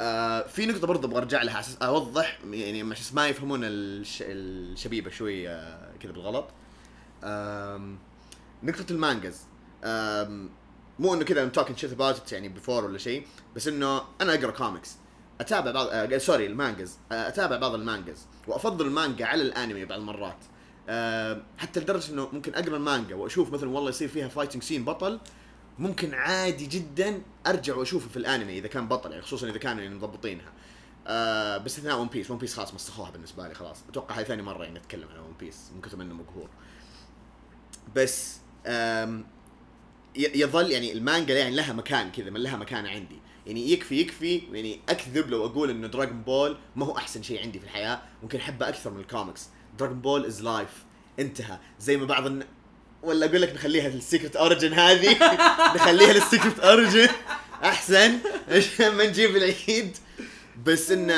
آه 0.00 0.46
في 0.46 0.66
نقطة 0.66 0.86
برضه 0.86 1.08
أبغى 1.08 1.18
أرجع 1.18 1.42
لها 1.42 1.60
أساس 1.60 1.76
أوضح 1.82 2.38
يعني 2.50 2.82
عشان 2.90 3.16
ما 3.16 3.28
يفهمون 3.28 3.60
الش... 3.64 4.18
الشبيبة 4.26 5.10
شوي 5.10 5.48
آه 5.48 5.92
كذا 6.00 6.12
بالغلط. 6.12 6.48
آم 7.24 7.98
نقطة 8.62 8.92
المانجز 8.92 9.40
آم 9.84 10.50
مو 10.98 11.14
إنه 11.14 11.24
كذا 11.24 11.50
shit 11.52 11.96
about 11.96 12.28
it 12.28 12.32
يعني 12.32 12.48
before 12.48 12.84
ولا 12.84 12.98
شيء 12.98 13.26
بس 13.56 13.68
إنه 13.68 14.02
أنا 14.20 14.34
أقرأ 14.34 14.50
كوميكس 14.50 14.96
أتابع 15.40 15.70
بعض 15.70 15.86
آه 15.90 16.18
sorry 16.18 16.46
المانجز 16.46 16.98
آه 17.12 17.28
أتابع 17.28 17.56
بعض 17.56 17.74
المانجز 17.74 18.26
وأفضل 18.46 18.86
المانجا 18.86 19.26
على 19.26 19.42
الأنمي 19.42 19.84
بعض 19.84 19.98
المرات. 19.98 20.38
آه 20.88 21.42
حتى 21.58 21.80
لدرجة 21.80 22.12
إنه 22.12 22.28
ممكن 22.32 22.54
أقرأ 22.54 22.76
المانجا 22.76 23.14
وأشوف 23.14 23.52
مثلا 23.52 23.70
والله 23.70 23.88
يصير 23.88 24.08
فيها 24.08 24.28
fighting 24.28 24.62
scene 24.62 24.84
بطل 24.84 25.20
ممكن 25.78 26.14
عادي 26.14 26.66
جدا 26.66 27.22
أرجع 27.46 27.76
وأشوفه 27.76 28.08
في 28.08 28.16
الأنمي 28.16 28.58
إذا 28.58 28.68
كان 28.68 28.88
بطل 28.88 29.10
يعني 29.10 29.22
خصوصا 29.22 29.48
إذا 29.48 29.58
كانوا 29.58 29.82
يعني 29.82 29.94
مضبطينها. 29.94 30.52
آه 31.06 31.58
باستثناء 31.58 31.98
ون 31.98 32.08
بيس 32.08 32.30
ون 32.30 32.38
بيس 32.38 32.54
خلاص 32.54 32.74
مسخوها 32.74 33.10
بالنسبة 33.10 33.48
لي 33.48 33.54
خلاص. 33.54 33.76
أتوقع 33.88 34.18
هاي 34.18 34.24
ثاني 34.24 34.42
مرة 34.42 34.64
يعني 34.64 34.78
أتكلم 34.78 35.08
عن 35.08 35.18
ون 35.18 35.34
بيس 35.40 35.56
من 35.74 35.80
كثر 35.80 35.96
منه 35.96 36.14
مقهور. 36.14 36.48
بس 37.96 38.36
يظل 40.16 40.70
يعني 40.70 40.92
المانجا 40.92 41.38
يعني 41.38 41.56
لها 41.56 41.72
مكان 41.72 42.10
كذا 42.10 42.30
من 42.30 42.40
لها 42.40 42.56
مكان 42.56 42.86
عندي. 42.86 43.18
يعني 43.46 43.72
يكفي 43.72 44.00
يكفي 44.00 44.42
يعني 44.52 44.80
أكذب 44.88 45.30
لو 45.30 45.46
أقول 45.46 45.70
إنه 45.70 45.86
دراغون 45.86 46.22
بول 46.22 46.56
ما 46.76 46.86
هو 46.86 46.96
أحسن 46.96 47.22
شيء 47.22 47.42
عندي 47.42 47.58
في 47.58 47.64
الحياة. 47.64 48.02
ممكن 48.22 48.38
أحبه 48.38 48.68
أكثر 48.68 48.90
من 48.90 49.00
الكوميكس 49.00 49.48
دراغون 49.78 50.00
بول 50.00 50.26
is 50.26 50.42
life 50.42 50.68
انتهى. 51.18 51.58
زي 51.80 51.96
ما 51.96 52.06
بعض 52.06 52.26
الن... 52.26 52.46
ولا 53.02 53.26
أقول 53.26 53.42
لك 53.42 53.54
نخليها 53.54 53.88
لل 53.88 54.00
secret 54.00 54.36
origin 54.36 54.72
هذه. 54.72 55.16
نخليها 55.76 56.12
لل 56.12 56.24
secret 56.24 56.60
origin 56.60 57.08
أحسن. 57.64 58.18
عشان 58.48 58.94
ما 58.96 59.06
نجيب 59.06 59.36
العيد. 59.36 59.96
بس 60.64 60.90
انه 60.90 61.12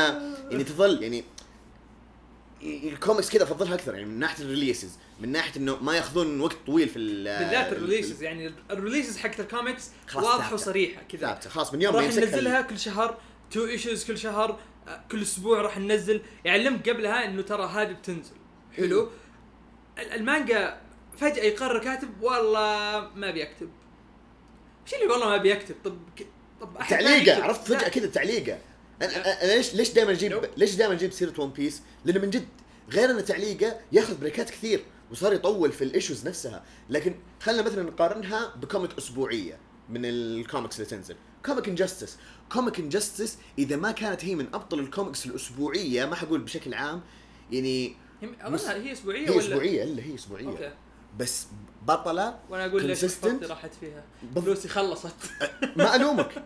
يعني 0.51 0.65
تظل 0.65 1.03
يعني 1.03 1.25
الكوميكس 2.63 3.31
كذا 3.31 3.43
أفضلها 3.43 3.75
أكثر. 3.75 3.95
يعني 3.95 4.07
من 4.07 4.19
ناحية 4.19 4.45
ال 4.45 4.51
releases 4.51 4.99
من 5.21 5.33
ناحية 5.33 5.57
إنه 5.61 5.77
ما 5.77 5.97
يأخذون 5.97 6.41
وقت 6.41 6.57
طويل 6.67 6.89
في 6.89 6.99
ال- 6.99 7.25
بالذات 7.45 7.73
ال- 7.73 7.77
ال 7.77 7.82
releases 7.82 8.23
يعني 8.23 8.53
ال 8.71 8.76
releases 8.76 9.17
حقت 9.17 9.41
الكوميكس 9.41 9.91
واضحة. 10.15 10.55
وصريحة 10.55 11.03
كذا. 11.03 11.21
ثابتة. 11.21 11.51
خلاص 11.51 11.75
من 11.75 11.83
يوم 11.83 11.97
راح 11.97 12.05
ننزلها 12.05 12.61
كل 12.63 12.79
شهر. 12.79 13.19
two 13.51 13.67
issues 13.67 14.05
كل 14.05 14.19
شهر. 14.19 14.59
آه، 14.89 15.01
كل 15.11 15.23
أسبوع 15.23 15.61
راح 15.61 15.79
ننزل. 15.79 16.21
يعلمك 16.45 16.89
قبلها 16.89 17.25
إنه 17.25 17.43
ترى 17.43 17.65
هذه 17.67 17.93
بتنزل. 17.93 18.33
حلو 18.77 19.11
ال- 19.99 20.13
المانجا 20.13 20.81
فجأة 21.19 21.43
يقرر 21.43 21.79
كاتب 21.79 22.23
والله 22.23 23.11
ما 23.17 23.31
بيكتب 23.31 23.71
إيش 24.87 24.95
اللي 24.95 25.07
والله 25.13 25.27
ما 25.29 25.37
بيكتب 25.37 25.75
طب. 25.85 25.99
طب 26.61 26.79
تعليقة. 26.91 27.43
عرفت 27.43 27.69
فجأة. 27.69 27.89
كذا 27.89 28.07
تعليقة 28.07 28.59
أنا 29.03 29.55
ليش 29.57 29.75
ليش 29.75 29.91
دائما 29.93 30.11
أجيب. 30.11 30.45
ليش 30.57 30.75
دائما 30.75 30.95
أجيب 30.95 31.13
سيرة 31.13 31.41
ون 31.41 31.51
بيس؟ 31.51 31.83
لأنه 32.05 32.21
من 32.21 32.31
جد 32.31 32.49
غير 32.91 33.11
إنه 33.11 33.21
تعليقة 33.21 33.81
ياخذ 33.93 34.21
break 34.21 34.46
ات 34.46 34.51
كثير 34.51 34.85
وصار 35.11 35.33
يطول 35.33 35.73
في 35.73 35.85
ال 35.85 35.91
issues 35.91 36.29
نفسها 36.29 36.65
لكن 36.91 37.15
خلينا 37.41 37.63
مثلا 37.63 37.83
نقارنها 37.83 38.55
ب 38.57 38.62
comic 38.62 38.91
أسبوعية 38.99 39.59
من 39.89 40.01
الكوميكس 40.05 40.77
اللي 40.81 40.91
تنزل 40.91 41.17
comic 41.47 41.69
Injustice 41.69 42.17
comic 42.53 42.79
Injustice 42.79 43.39
إذا 43.59 43.77
ما 43.77 43.91
كانت 43.93 44.25
هي 44.25 44.35
من 44.35 44.47
أبطل 44.55 44.79
الكوميكس 44.79 45.27
الأسبوعية 45.27 46.05
ما 46.07 46.15
حقول 46.17 46.41
بشكل 46.41 46.75
عام 46.75 47.01
يعني 47.53 47.97
هي 48.21 48.29
أظنها 48.41 48.75
هي 48.75 48.93
أسبوعية 48.93 49.29
هي 49.29 49.31
ولا 49.31 49.41
أسبوعية 49.41 49.85
إلا 49.85 50.03
هي 50.03 50.15
أسبوعية. 50.15 50.47
أوكي. 50.47 50.73
بس 51.19 51.47
بطلة 51.83 52.39
وأنا 52.51 52.67
أقول 52.67 52.89
لك 52.89 52.99
راحت 53.43 53.75
فيها. 53.81 54.05
فلوسي 54.35 54.69
خلصت. 54.69 55.17
ما 55.77 55.97
ألومك. 55.97 56.45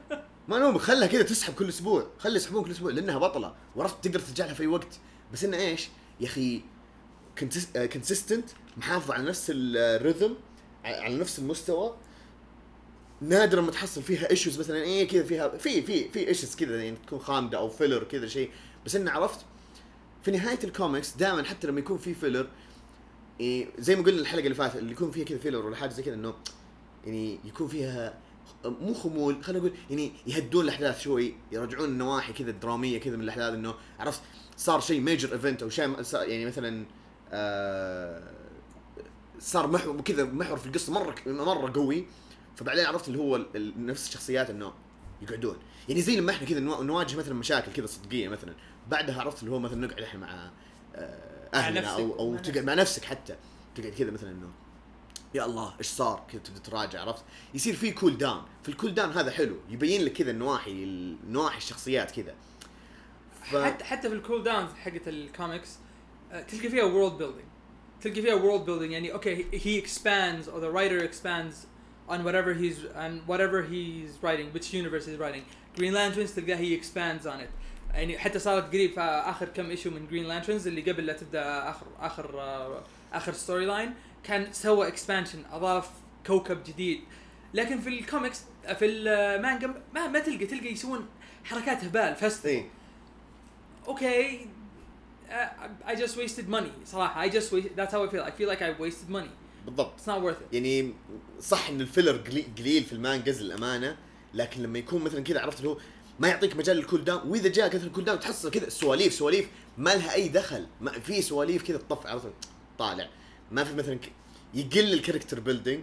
ما 0.49 0.57
ألومك. 0.57 0.81
خلها 0.81 1.07
كذا 1.07 1.23
تسحب 1.23 1.55
كل 1.55 1.69
أسبوع. 1.69 2.07
خلي 2.19 2.37
يسحبون 2.37 2.65
كل 2.65 2.71
أسبوع 2.71 2.93
لأنها 2.93 3.19
بطلة. 3.19 3.55
وعرفت 3.77 4.05
تقدر 4.05 4.21
ترجع 4.21 4.45
لها 4.47 4.55
في 4.55 4.63
أي 4.63 4.67
وقت. 4.67 4.99
بس 5.33 5.45
إنه 5.45 5.57
إيش؟ 5.57 5.89
يا 6.21 6.27
أخي 6.27 6.63
consistent 7.93 8.45
محافظه 8.77 9.15
على 9.15 9.23
نفس 9.23 9.53
ال 9.55 9.66
rhythm 9.66 10.35
على 10.85 11.15
نفس 11.15 11.39
المستوى. 11.39 11.97
نادرا 13.21 13.61
ما 13.61 13.71
تحصل 13.71 14.03
فيها 14.03 14.31
issues 14.31 14.59
مثلا 14.59 14.77
إيه 14.77 15.09
كذا 15.09 15.25
فيها 15.25 15.49
في 15.49 15.83
في 15.83 16.09
في 16.09 16.29
issues 16.29 16.57
كذا 16.57 16.85
يعني 16.85 16.97
تكون 17.07 17.19
خامدة 17.19 17.59
أو 17.59 17.69
filler 17.69 18.05
كذا 18.05 18.27
شيء. 18.27 18.51
بس 18.87 18.97
إنه 18.97 19.11
عرفت 19.11 19.41
في 20.29 20.37
نهاية 20.37 20.59
الكوميكس 20.65 21.17
دائما 21.17 21.43
حتى 21.45 21.67
لما 21.67 21.81
يكون 21.81 21.99
في 21.99 22.15
filler 22.15 22.49
إيه 23.41 23.67
زي 23.79 23.97
ما 23.97 24.03
قلنا 24.03 24.21
الحلقة 24.21 24.45
اللي 24.45 24.55
فاتت 24.55 24.77
اللي 24.77 24.93
يكون 24.93 25.11
فيها 25.11 25.25
كذا 25.25 25.39
filler 25.39 25.67
ولا 25.67 25.77
حاجة 25.77 25.91
زي 25.91 26.03
كذا 26.03 26.15
إنه 26.15 26.35
يعني 27.07 27.39
يكون 27.45 27.69
فيها 27.69 28.19
مو 28.65 28.95
خمول 28.95 29.45
خلينا 29.45 29.65
نقول 29.65 29.77
يعني 29.91 30.13
يهدون 30.27 30.65
الأحداث 30.65 31.01
شوي 31.01 31.35
يرجعون 31.53 31.89
النواحي 31.89 32.33
كذا 32.33 32.51
الدراميه 32.51 33.01
كذا 33.01 33.17
من 33.17 33.23
الأحداث 33.23 33.55
إنه 33.55 33.75
عرفت 33.99 34.21
صار 34.57 34.81
شيء 34.81 35.01
major 35.01 35.33
event 35.33 35.63
أو 35.63 35.69
شيء 35.69 35.97
يعني 36.15 36.47
مثلا 36.47 36.85
آه 37.33 38.31
صار 39.41 39.67
محور 39.67 40.01
كذا 40.01 40.25
محور 40.25 40.57
في 40.59 40.67
القصة 40.67 40.93
مرة 40.93 41.15
مرة 41.27 41.73
قوي. 41.75 42.07
فبعدين 42.57 42.87
عرفت 42.87 43.09
اللي 43.09 43.19
هو 43.19 43.47
نفس 43.79 44.09
الشخصيات 44.09 44.51
إنه 44.51 44.73
يقعدون. 45.23 45.57
يعني 45.89 46.01
زي 46.03 46.17
لما 46.17 46.33
إحنا 46.33 46.47
كذا 46.49 46.61
نوا- 46.61 46.83
نواجه 46.83 47.17
مثلا 47.17 47.35
مشاكل 47.35 47.73
كذا 47.73 47.87
صدقية 47.87 48.29
مثلا. 48.29 48.55
بعدها 48.89 49.21
عرفت 49.21 49.43
اللي 49.43 49.55
هو 49.55 49.59
مثلا 49.59 49.87
نقعد 49.87 50.01
إحنا 50.01 50.21
مع 50.21 50.51
آه، 50.95 51.49
أهلنا 51.55 51.89
أو 51.89 52.19
أو 52.19 52.37
تقعد. 52.37 52.65
مع 52.65 52.75
نفسك. 52.75 53.05
حتى. 53.05 53.37
تقعد 53.75 53.93
كذا 53.93 54.11
مثلا 54.11 54.31
إنه 54.31 54.51
يا 55.35 55.45
الله 55.45 55.75
إيش 55.79 55.87
صار؟ 55.87 56.27
كذا 56.33 56.41
تبدأ 56.41 56.61
تراجع 56.61 57.01
عرفت؟ 57.01 57.25
يصير 57.55 57.77
في 57.77 57.91
cool 57.91 58.19
down 58.19 58.43
في 58.63 58.69
ال 58.69 58.74
cool 58.74 58.95
down 58.95 59.11
هذا 59.11 59.31
حلو. 59.31 59.57
يبين 59.69 60.05
لك 60.05 60.13
كذا 60.13 60.31
النواحي 60.31 60.87
نواحي 61.29 61.59
الشخصيات 61.59 62.11
كذا. 62.11 62.35
ف... 63.43 63.57
حتى 63.57 63.85
حتى 63.85 64.09
في 64.09 64.15
ال 64.15 64.20
cool 64.20 64.43
down 64.43 64.67
حقت 64.67 65.09
الكوميكس 65.09 65.69
آه، 66.33 66.43
تلقى 66.43 66.69
فيها 66.69 66.85
world 66.85 67.19
building 67.19 67.45
تلقى 68.01 68.23
فيها 68.23 68.35
world 68.35 68.65
building 68.67 68.93
يعني 68.93 69.13
okay 69.13 69.45
he 69.51 69.85
expands 69.85 70.47
or 70.47 70.61
the 70.61 70.71
writer 70.71 71.03
expands 71.03 71.55
on 72.09 72.25
whatever 72.25 72.55
he's 72.55 72.79
on 72.97 73.13
whatever 73.27 73.63
he's 73.63 74.23
writing 74.23 74.53
which 74.55 74.75
universe 74.75 75.07
he's 75.07 75.19
writing. 75.19 75.43
Green 75.77 75.93
Lanterns 75.93 76.35
تلقاه 76.37 76.57
he 76.57 76.75
expands 76.75 77.27
on 77.27 77.41
it. 77.41 77.51
يعني 77.99 78.19
حتى 78.19 78.39
صارت 78.39 78.69
قريب 78.69 78.91
في 78.93 79.01
آخر 79.01 79.47
كم 79.47 79.71
issue 79.71 79.91
من 79.91 80.07
Green 80.07 80.25
Lanterns 80.25 80.67
اللي 80.67 80.93
قبل 80.93 81.07
لا 81.07 81.13
تبدأ 81.13 81.71
اخر 81.71 81.87
آخر 82.01 82.41
آه، 82.41 82.83
آخر 83.13 83.33
story 83.33 83.65
line 83.67 83.95
كان 84.25 84.53
سوى 84.53 84.89
expansion 84.89 85.43
أضاف 85.53 85.91
كوكب 86.27 86.63
جديد 86.65 87.01
لكن 87.55 87.81
في 87.81 87.89
الكوميكس 87.89 88.41
في 88.79 88.85
المانجا 88.87 89.75
ما 89.95 90.09
ما 90.09 90.19
تلقى 90.19 90.47
تلقى 90.47 90.73
يسوون 90.73 91.07
حركات 91.45 91.85
هبال 91.85 92.17
فستيفال 92.17 92.65
إي 94.03 94.47
uh, 95.31 95.89
I 95.91 95.95
just 95.97 96.15
wasted 96.17 96.49
money. 96.51 96.87
صراحة 96.87 97.29
I 97.29 97.33
just 97.33 97.53
wasted. 97.53 97.77
That's 97.77 97.93
how 97.93 98.05
I 98.05 98.09
feel. 98.09 98.23
I 98.23 98.31
feel 98.31 98.49
like 98.49 98.63
I 98.63 98.83
wasted 98.83 99.11
money. 99.11 99.31
بالضبط 99.67 100.01
It's 100.01 100.05
not 100.09 100.23
worth 100.23 100.41
it. 100.43 100.55
يعني 100.55 100.95
صح 101.41 101.69
إن 101.69 101.81
ال 101.81 101.86
filler 101.86 102.17
قلي- 102.17 102.47
قليل 102.59 102.85
في 102.85 102.93
المانجز 102.93 103.43
للأمانة 103.43 103.97
لكن 104.35 104.63
لما 104.63 104.79
يكون 104.79 105.03
مثلا 105.05 105.21
كذا 105.25 105.41
عرفت 105.41 105.59
اللي 105.59 105.69
هو 105.71 105.79
ما 106.19 106.29
يعطيك 106.29 106.57
مجال 106.57 106.77
لل 106.77 106.86
cool 106.86 107.05
down 107.05 107.29
وإذا 107.31 107.49
جاء 107.49 107.69
كثر 107.69 107.87
ال 107.87 107.90
cool 107.90 108.05
down 108.05 108.21
تحصل 108.21 108.51
كذا 108.51 108.69
سواليف 108.69 109.13
سواليف 109.15 109.49
ما 109.79 109.91
لها 109.95 110.15
أي 110.15 110.29
دخل. 110.29 110.67
ما 110.81 110.93
في 110.93 111.23
سواليف 111.23 111.63
كذا 111.63 111.77
تطف 111.79 112.07
عرفت 112.07 112.33
طالع. 112.79 113.09
ما 113.51 113.65
في 113.65 113.75
مثلا 113.75 113.95
ك- 113.95 114.13
يقل 114.55 114.93
ال 114.93 114.98
character 114.98 115.41
building 115.41 115.83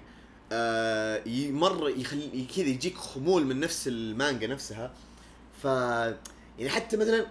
آه 0.52 1.22
مرة 1.50 1.90
يخلي 1.90 2.46
كذا 2.56 2.66
يجيك 2.68 2.98
خمول 2.98 3.46
من 3.46 3.60
نفس 3.60 3.88
المانجا 3.88 4.48
نفسها. 4.48 4.94
ف 5.64 5.66
يعني 5.66 6.70
حتى 6.70 6.98
مثلا 6.98 7.26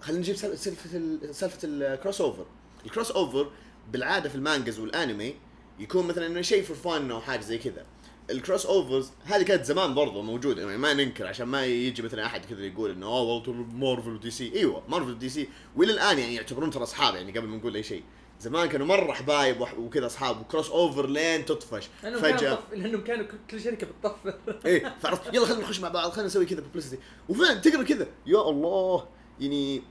خلينا 0.00 0.20
نجيب 0.20 0.36
سالفة 0.36 0.96
ال- 0.96 1.34
سالفة 1.34 1.58
ال 1.64 2.20
crossover 2.20 2.46
ال 2.86 3.10
crossover 3.10 3.50
بالعادة 3.92 4.28
في 4.28 4.34
المانجز 4.34 4.78
والانمي 4.78 5.34
يكون 5.78 6.06
مثلا 6.06 6.26
إنه 6.26 6.42
شيء 6.42 6.62
for 6.62 6.76
fun 6.76 7.10
أو 7.10 7.20
حاجة 7.20 7.40
زي 7.40 7.58
كذا. 7.58 7.86
ال 8.30 8.66
crossovers 8.66 9.10
هذه 9.24 9.42
كانت 9.42 9.64
زمان 9.64 9.94
برضو 9.94 10.22
موجودة 10.22 10.62
يعني 10.62 10.78
ما 10.78 10.94
ننكر 10.94 11.26
عشان 11.26 11.46
ما 11.46 11.66
يجي 11.66 12.02
مثلا 12.02 12.26
أحد 12.26 12.44
كذا 12.44 12.66
يقول 12.66 12.90
إنه 12.90 13.06
أوه 13.06 13.22
والله 13.22 13.52
مارفل 13.52 14.10
ودي 14.10 14.30
سي. 14.30 14.52
إيوه 14.54 14.82
مارفل 14.88 15.10
ودي 15.10 15.28
سي. 15.28 15.48
والى 15.76 15.92
الآن 15.92 16.18
يعني 16.18 16.34
يعتبرون 16.34 16.70
ترى 16.70 16.82
أصحاب 16.82 17.14
يعني 17.14 17.38
قبل 17.38 17.48
ما 17.48 17.56
نقول 17.56 17.74
أي 17.74 17.82
شيء. 17.82 18.02
زمان 18.40 18.68
كانوا 18.68 18.86
مرة 18.86 19.12
حبايب 19.12 19.56
وكذا 19.78 20.06
أصحاب 20.06 20.40
و 20.40 20.70
crossover 20.70 21.06
لين 21.06 21.44
تطفش. 21.44 21.88
لأنهم 22.02 22.20
فجأة. 22.22 22.36
كانوا 22.36 22.54
طف... 22.56 22.72
لأنهم 22.72 23.04
كانوا 23.04 23.26
كل 23.50 23.60
شركة 23.60 23.86
بتطفر. 23.86 24.34
إيه 24.66 24.94
فعرفت؟ 25.02 25.34
يلا 25.34 25.46
خلينا 25.46 25.62
نخش 25.62 25.80
مع 25.80 25.88
بعض 25.88 26.10
خلينا 26.10 26.26
نسوي 26.26 26.46
كذا 26.46 26.60
publicity 26.60 26.98
وفعلا 27.28 27.54
تقرأ 27.54 27.82
كذا. 27.82 28.06
يا 28.26 28.50
الله. 28.50 29.06
يعني 29.40 29.82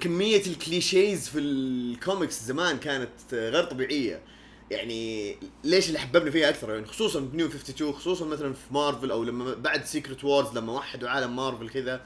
كمية 0.00 0.46
ال 0.46 0.56
clichés 0.56 1.28
في 1.28 1.38
الكوميكس 1.38 2.42
زمان 2.42 2.78
كانت 2.78 3.10
غير 3.32 3.64
طبيعية. 3.64 4.20
يعني 4.70 5.36
ليش 5.64 5.88
اللي 5.88 5.98
حببني 5.98 6.30
فيها 6.30 6.48
أكثر؟ 6.48 6.74
يعني 6.74 6.86
خصوصا 6.86 7.20
في 7.20 7.36
New 7.36 7.46
52 7.46 7.92
خصوصا 7.92 8.24
مثلا 8.24 8.52
في 8.52 8.74
مارفل 8.74 9.10
أو 9.10 9.24
لما 9.24 9.54
بعد 9.54 9.84
Secret 9.84 10.24
Wars 10.24 10.58
لما 10.58 10.72
وحدوا 10.72 11.08
عالم 11.08 11.36
مارفل 11.36 11.68
كذا 11.68 12.00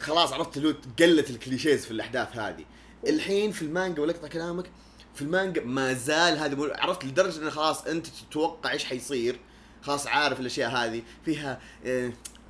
خلاص 0.00 0.32
عرفت 0.32 0.58
هو 0.58 0.74
قلت 1.00 1.30
ال 1.30 1.37
clichés 1.37 1.84
في 1.84 1.90
الأحداث 1.90 2.36
هذه. 2.36 2.64
الحين 3.06 3.52
في 3.52 3.62
المانجا 3.62 4.02
ولا 4.02 4.12
اقطع 4.12 4.28
كلامك 4.28 4.70
في 5.14 5.22
المانجا 5.22 5.64
ما 5.64 5.92
زال 5.92 6.38
هذا 6.38 6.72
عرفت 6.76 7.04
لدرجة 7.04 7.38
إنه 7.38 7.50
خلاص 7.50 7.86
أنت 7.86 8.06
تتوقع 8.06 8.72
إيش 8.72 8.84
حيصير؟ 8.84 9.40
خلاص 9.82 10.06
عارف 10.06 10.40
الأشياء 10.40 10.70
هذه. 10.70 11.02
فيها 11.24 11.60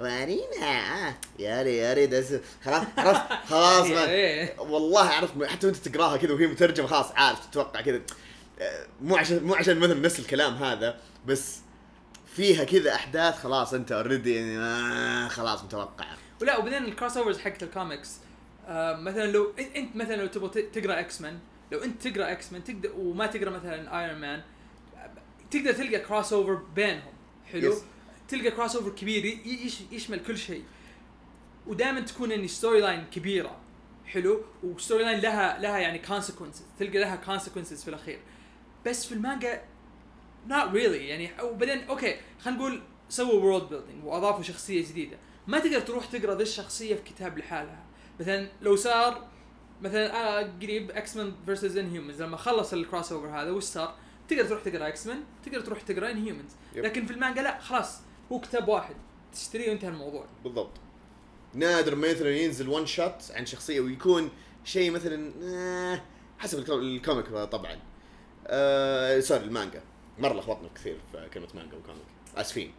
وارينا 0.00 0.56
آه، 1.08 1.14
يا 1.38 1.62
ري 1.62 1.76
يا 1.76 1.94
ري 1.94 2.06
دس 2.06 2.34
خلاص 2.64 2.82
خلاص 3.50 3.86
ما 3.86 4.04
إيه. 4.10 4.60
والله 4.60 5.04
عرفت 5.04 5.44
حتى 5.44 5.66
وأنت 5.66 5.76
تقراها 5.76 6.16
كذا 6.16 6.32
وهي 6.32 6.46
مترجمة 6.46 6.86
خلاص 6.86 7.12
عارف 7.12 7.46
تتوقع 7.46 7.80
كذا. 7.80 8.00
آه، 8.60 8.86
مو 9.02 9.16
عشان 9.16 9.42
مو 9.44 9.54
عشان 9.54 9.78
مثلا 9.78 9.94
نفس 10.00 10.18
الكلام 10.18 10.54
هذا 10.54 11.00
بس 11.26 11.56
فيها 12.36 12.64
كذا 12.64 12.94
أحداث 12.94 13.38
خلاص 13.38 13.74
أنت 13.74 13.92
already 13.92 14.34
يعني 14.34 14.58
آه 14.58 15.28
خلاص 15.28 15.64
متوقعه 15.64 16.16
ولا 16.42 16.56
وبعدين 16.56 16.84
ال 16.84 17.16
crossovers 17.16 17.38
حقت 17.38 17.62
الكوميكس 17.62 18.10
آه 18.68 18.96
مثلا 18.96 19.26
لو 19.26 19.52
إنت 19.76 19.96
مثلا 19.96 20.16
لو 20.16 20.26
تبغى 20.26 20.62
تقرأ 20.62 21.00
X-Men 21.00 21.38
لو 21.72 21.78
إنت 21.78 22.08
تقرأ 22.08 22.32
X-Men 22.32 22.64
تقدر 22.64 22.92
وما 22.98 23.26
تقرأ 23.26 23.50
مثلا 23.50 24.00
Iron 24.00 24.20
Man 24.20 24.42
تقدر 25.50 25.72
تلقى 25.72 25.98
crossover 25.98 26.54
بينهم. 26.54 27.12
حلو؟ 27.52 27.72
Yes. 27.74 27.76
تلقى 28.28 28.50
crossover 28.50 28.90
كبير 28.90 29.38
يشمل 29.92 30.18
كل 30.24 30.38
شيء. 30.38 30.64
ودائما 31.66 32.00
تكون 32.00 32.32
any 32.32 32.48
storyline 32.48 33.04
كبيرة. 33.04 33.56
حلو؟ 34.06 34.44
و 34.62 35.04
storyline 35.04 35.20
لها 35.20 35.58
لها 35.58 35.78
يعني 35.78 35.98
consequences 35.98 36.64
تلقى 36.78 36.98
لها 36.98 37.16
consequences 37.16 37.82
في 37.82 37.88
الأخير. 37.88 38.20
بس 38.86 39.06
في 39.06 39.14
المانجا 39.14 39.62
not 40.48 40.72
really. 40.72 40.76
يعني 40.76 41.30
وبعدين 41.42 41.84
okay 41.84 42.16
خلينا 42.40 42.58
نقول 42.60 42.82
سووا 43.08 43.32
world 43.32 43.68
building 43.68 44.04
وأضافوا 44.04 44.42
شخصية 44.42 44.82
جديدة. 44.82 45.16
ما 45.46 45.58
تقدر 45.58 45.80
تروح 45.80 46.06
تقرأ 46.06 46.34
ذي 46.34 46.42
الشخصية 46.42 46.94
في 46.94 47.02
كتاب 47.02 47.38
لحالها. 47.38 47.84
مثلا 48.20 48.48
لو 48.62 48.76
صار 48.76 49.28
مثلا 49.82 50.14
آه 50.14 50.52
قريب 50.62 50.90
X-Men 50.90 51.34
versus 51.46 51.76
Inhumans 51.76 52.22
لما 52.22 52.36
خلص 52.36 52.72
ال 52.72 53.12
crossover 53.12 53.28
هذا 53.28 53.50
وش 53.50 53.62
صار؟ 53.62 53.94
تقدر 54.28 54.44
تروح 54.44 54.62
تقرأ 54.62 54.88
X-Men 54.88 55.24
تقدر 55.44 55.60
تروح 55.60 55.80
تقرأ 55.80 56.10
Inhumans. 56.10 56.50
لكن 56.74 57.06
في 57.06 57.12
المانجا 57.12 57.42
لا 57.42 57.58
خلاص. 57.60 58.00
هو 58.32 58.40
كتاب 58.40 58.68
واحد. 58.68 58.94
تشتريه 59.32 59.70
وانتهى 59.70 59.88
الموضوع. 59.88 60.24
بالضبط. 60.44 60.70
نادر 61.54 61.94
ما 61.94 62.10
مثلا 62.10 62.36
ينزل 62.36 62.68
one 62.68 62.86
shot 62.86 63.30
عن 63.30 63.46
شخصية 63.46 63.80
ويكون 63.80 64.30
شيء 64.64 64.90
مثلا 64.90 65.32
آه 65.42 66.02
حسب 66.38 66.58
ال 66.66 66.67
co- 66.67 66.70
ال 66.70 66.80
comic 66.80 67.26
طبعا. 67.28 67.78
آه 68.46 69.20
sorry 69.20 69.44
المانجا. 69.44 69.82
مرة 70.18 70.32
لخبطنا 70.32 70.68
كثير 70.74 70.96
في 71.12 71.28
كلمة 71.34 71.48
مانجا 71.54 71.76
و 71.76 71.81
comic. 71.81 72.06
آسفين. 72.36 72.72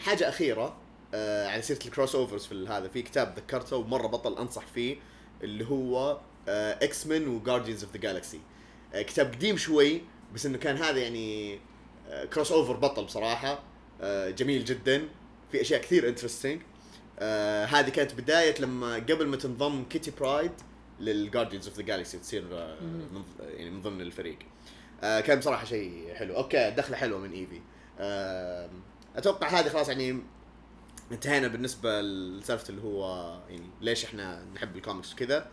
حاجة 0.00 0.28
أخيرة 0.28 0.76
آه 1.14 1.48
على 1.48 1.62
سيرة 1.62 1.78
ال 1.86 2.14
crossovers 2.14 2.46
في 2.46 2.66
هذا. 2.68 2.88
في 2.88 3.02
كتاب 3.02 3.34
ذكرته 3.36 3.76
ومرة 3.76 4.06
بطل 4.06 4.38
أنصح 4.38 4.66
فيه 4.66 4.96
اللي 5.42 5.66
هو 5.70 6.20
X-Men 6.48 7.06
و 7.06 7.28
Guardians 7.28 7.84
of 7.84 7.92
the 7.92 8.00
Galaxy 8.00 8.40
كتاب 8.94 9.32
قديم 9.34 9.56
شوي 9.56 10.00
بس 10.34 10.46
إنه 10.46 10.58
كان 10.58 10.76
هذا 10.76 10.98
يعني 10.98 11.58
crossover 12.34 12.76
بطل 12.76 13.04
بصراحة. 13.04 13.48
آه، 13.52 13.58
جميل 14.36 14.64
جدا. 14.64 15.08
في 15.52 15.60
أشياء 15.60 15.80
كثير 15.80 16.08
interesting 16.08 16.60
آه 17.18 17.64
هذه 17.64 17.90
كانت 17.90 18.14
بداية 18.14 18.60
لما 18.60 18.94
قبل 18.94 19.26
ما 19.26 19.36
تنضم 19.36 19.84
Kitty 19.84 20.10
Pryde 20.20 20.52
لل 21.00 21.12
Guardians 21.12 21.68
of 21.68 21.76
the 21.76 21.82
Galaxy 21.82 22.16
وتصير 22.16 22.44
آه. 22.52 22.80
من 22.80 23.22
يعني 23.40 23.70
من 23.70 23.82
ضمن 23.82 24.00
الفريق. 24.00 24.38
آه 25.02 25.20
كان 25.20 25.38
بصراحة 25.38 25.64
شيء 25.64 26.14
حلو. 26.14 26.36
okay 26.36 26.70
دخلة 26.70 26.96
حلوة 26.96 27.18
من 27.18 27.32
ايفي 27.32 27.60
آه 27.98 28.70
أتوقع 29.16 29.48
هذه 29.48 29.68
خلاص 29.68 29.88
يعني 29.88 30.20
انتهينا 31.12 31.48
بالنسبة 31.48 32.00
لسالفة 32.00 32.68
اللي 32.70 32.82
هو 32.82 33.32
يعني 33.48 33.66
ليش 33.80 34.04
إحنا 34.04 34.44
نحب 34.54 34.76
الكوميكس 34.76 35.12
وكذا. 35.12 35.48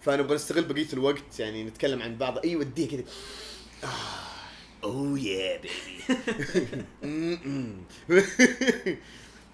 فنبغى 0.00 0.34
نستغل 0.34 0.64
بقية 0.64 0.92
الوقت 0.92 1.40
يعني 1.40 1.64
نتكلم 1.64 2.02
عن 2.02 2.16
بعض. 2.16 2.38
أيوه 2.38 2.62
اديه 2.62 2.88
كذا. 2.88 3.04
اوه 4.84 5.18
يا 5.18 5.60
بيبي 5.60 6.04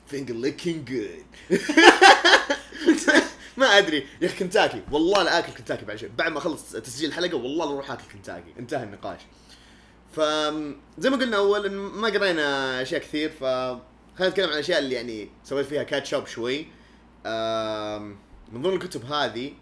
فينجر 0.07 0.35
ليكينج 0.35 0.91
جود 0.91 1.25
ما 3.57 3.67
أدري. 3.79 4.07
يا 4.21 4.27
أخي 4.27 4.39
كنتاكي. 4.39 4.83
والله 4.91 5.23
لا 5.23 5.39
آكل 5.39 5.53
كنتاكي 5.53 5.85
بعد 5.85 5.97
شوي. 5.97 6.09
بعد 6.09 6.33
ما 6.33 6.39
أخلص 6.39 6.73
تسجيل 6.73 7.09
الحلقة 7.09 7.37
والله 7.37 7.67
لا 7.67 7.73
أروح 7.73 7.91
آكل 7.91 8.05
كنتاكي. 8.13 8.55
انتهى 8.59 8.83
النقاش. 8.83 9.21
ف 10.13 10.21
زي 10.99 11.11
ما 11.11 11.17
قلنا 11.17 11.37
أول 11.37 11.71
ما 11.71 12.09
قرينا 12.09 12.83
أشياء 12.83 13.01
كثير 13.01 13.31
ف 13.31 13.45
خلينا 13.45 14.29
نتكلم 14.29 14.47
عن 14.47 14.53
الاشياء 14.53 14.79
اللي 14.79 14.95
يعني 14.95 15.29
سويت 15.45 15.67
فيها 15.67 15.83
catch 15.83 16.15
up 16.15 16.27
شوي. 16.27 16.59
من 18.53 18.63
ضمن 18.63 18.75
الكتب 18.75 19.05
هذه 19.05 19.53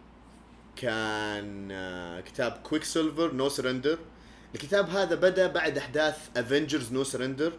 كان 0.77 1.69
آه، 1.73 2.21
كتاب 2.21 2.53
Quicksilver 2.53 3.33
No 3.33 3.49
Surrender 3.49 3.99
الكتاب 4.55 4.91
هذا 4.91 5.15
بدأ 5.15 5.47
بعد 5.47 5.79
أحداث 5.79 6.17
Avengers 6.37 6.93
No 6.93 7.05
Surrender 7.05 7.53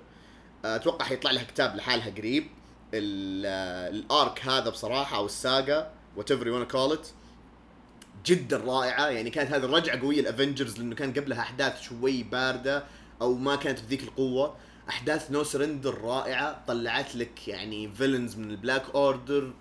أتوقع 0.65 1.05
حيطلع 1.05 1.31
لها 1.31 1.43
كتاب 1.43 1.75
لحالها 1.75 2.09
قريب. 2.09 2.47
آه، 2.93 3.89
ال 3.89 4.03
arc 4.03 4.45
هذا 4.45 4.69
بصراحة 4.69 5.17
أو 5.17 5.25
ال 5.25 5.91
saga 6.15 6.31
whatever 6.31 6.47
you 6.47 6.67
call 6.67 6.93
it 6.93 7.07
جدا 8.25 8.57
رائعة. 8.57 9.07
يعني 9.07 9.29
كانت 9.29 9.51
هذه 9.51 9.65
الرجعة 9.65 10.01
قوية 10.01 10.19
ال 10.19 10.26
Avengers 10.26 10.77
لأنه 10.77 10.95
كان 10.95 11.13
قبلها 11.13 11.39
أحداث 11.39 11.81
شوي 11.81 12.23
باردة 12.23 12.83
أو 13.21 13.33
ما 13.33 13.55
كانت 13.55 13.81
بذيك 13.81 14.03
القوة. 14.03 14.55
أحداث 14.89 15.31
No 15.31 15.43
Surrender 15.43 16.01
رائعة. 16.01 16.63
طلعت 16.67 17.15
لك 17.15 17.47
يعني 17.47 17.91
villains 17.91 18.35
من 18.35 18.51
ال 18.51 18.56
Black 18.56 18.83
Order 18.95 19.53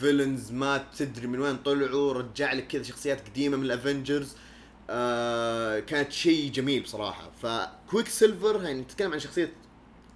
villains 0.00 0.52
ما 0.52 0.84
تدري 0.98 1.26
من 1.26 1.40
وين 1.40 1.56
طلعوا. 1.56 2.12
رجع 2.12 2.52
لك 2.52 2.66
كذا 2.66 2.82
شخصيات 2.82 3.28
قديمة 3.28 3.56
من 3.56 3.64
ال 3.64 3.71
Avengers. 3.71 4.36
آه 4.92 5.80
كانت 5.80 6.12
شيء 6.12 6.50
جميل 6.50 6.82
بصراحة. 6.82 7.30
ف 7.42 8.08
Quicksilver 8.08 8.64
يعني 8.64 8.80
نتكلم 8.80 9.12
عن 9.12 9.18
شخصية 9.18 9.52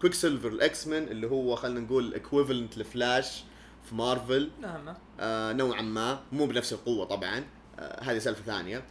Quicksilver 0.01 0.49
ال 0.49 0.87
X-Men 0.87 1.03
اللي 1.03 1.27
هو 1.27 1.57
خلينا 1.57 1.81
نقول 1.81 2.15
equivalent 2.15 2.79
ل 2.79 2.90
Flash 2.90 3.45
في 3.89 3.95
مارفل. 3.95 4.51
نعم. 4.61 4.95
آه 5.21 5.53
نوعا 5.53 5.83
ما 5.83 6.21
مو 6.33 6.47
بنفس 6.47 6.73
القوة 6.73 7.05
طبعا. 7.05 7.45
آه 7.79 8.03
هذه 8.03 8.19
سالفة 8.19 8.43
ثانية. 8.43 8.85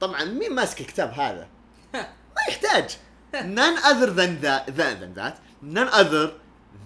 طبعا 0.00 0.24
مين 0.24 0.54
ماسك 0.54 0.80
الكتاب 0.80 1.10
هذا؟ 1.12 1.48
ما 1.94 2.06
يحتاج. 2.48 2.96
None 3.34 3.78
other 3.90 4.10
than 4.20 4.44
that 4.44 4.66
than, 4.78 4.94
than 5.02 5.14
that. 5.20 5.34
None 5.62 5.88
other 5.88 6.30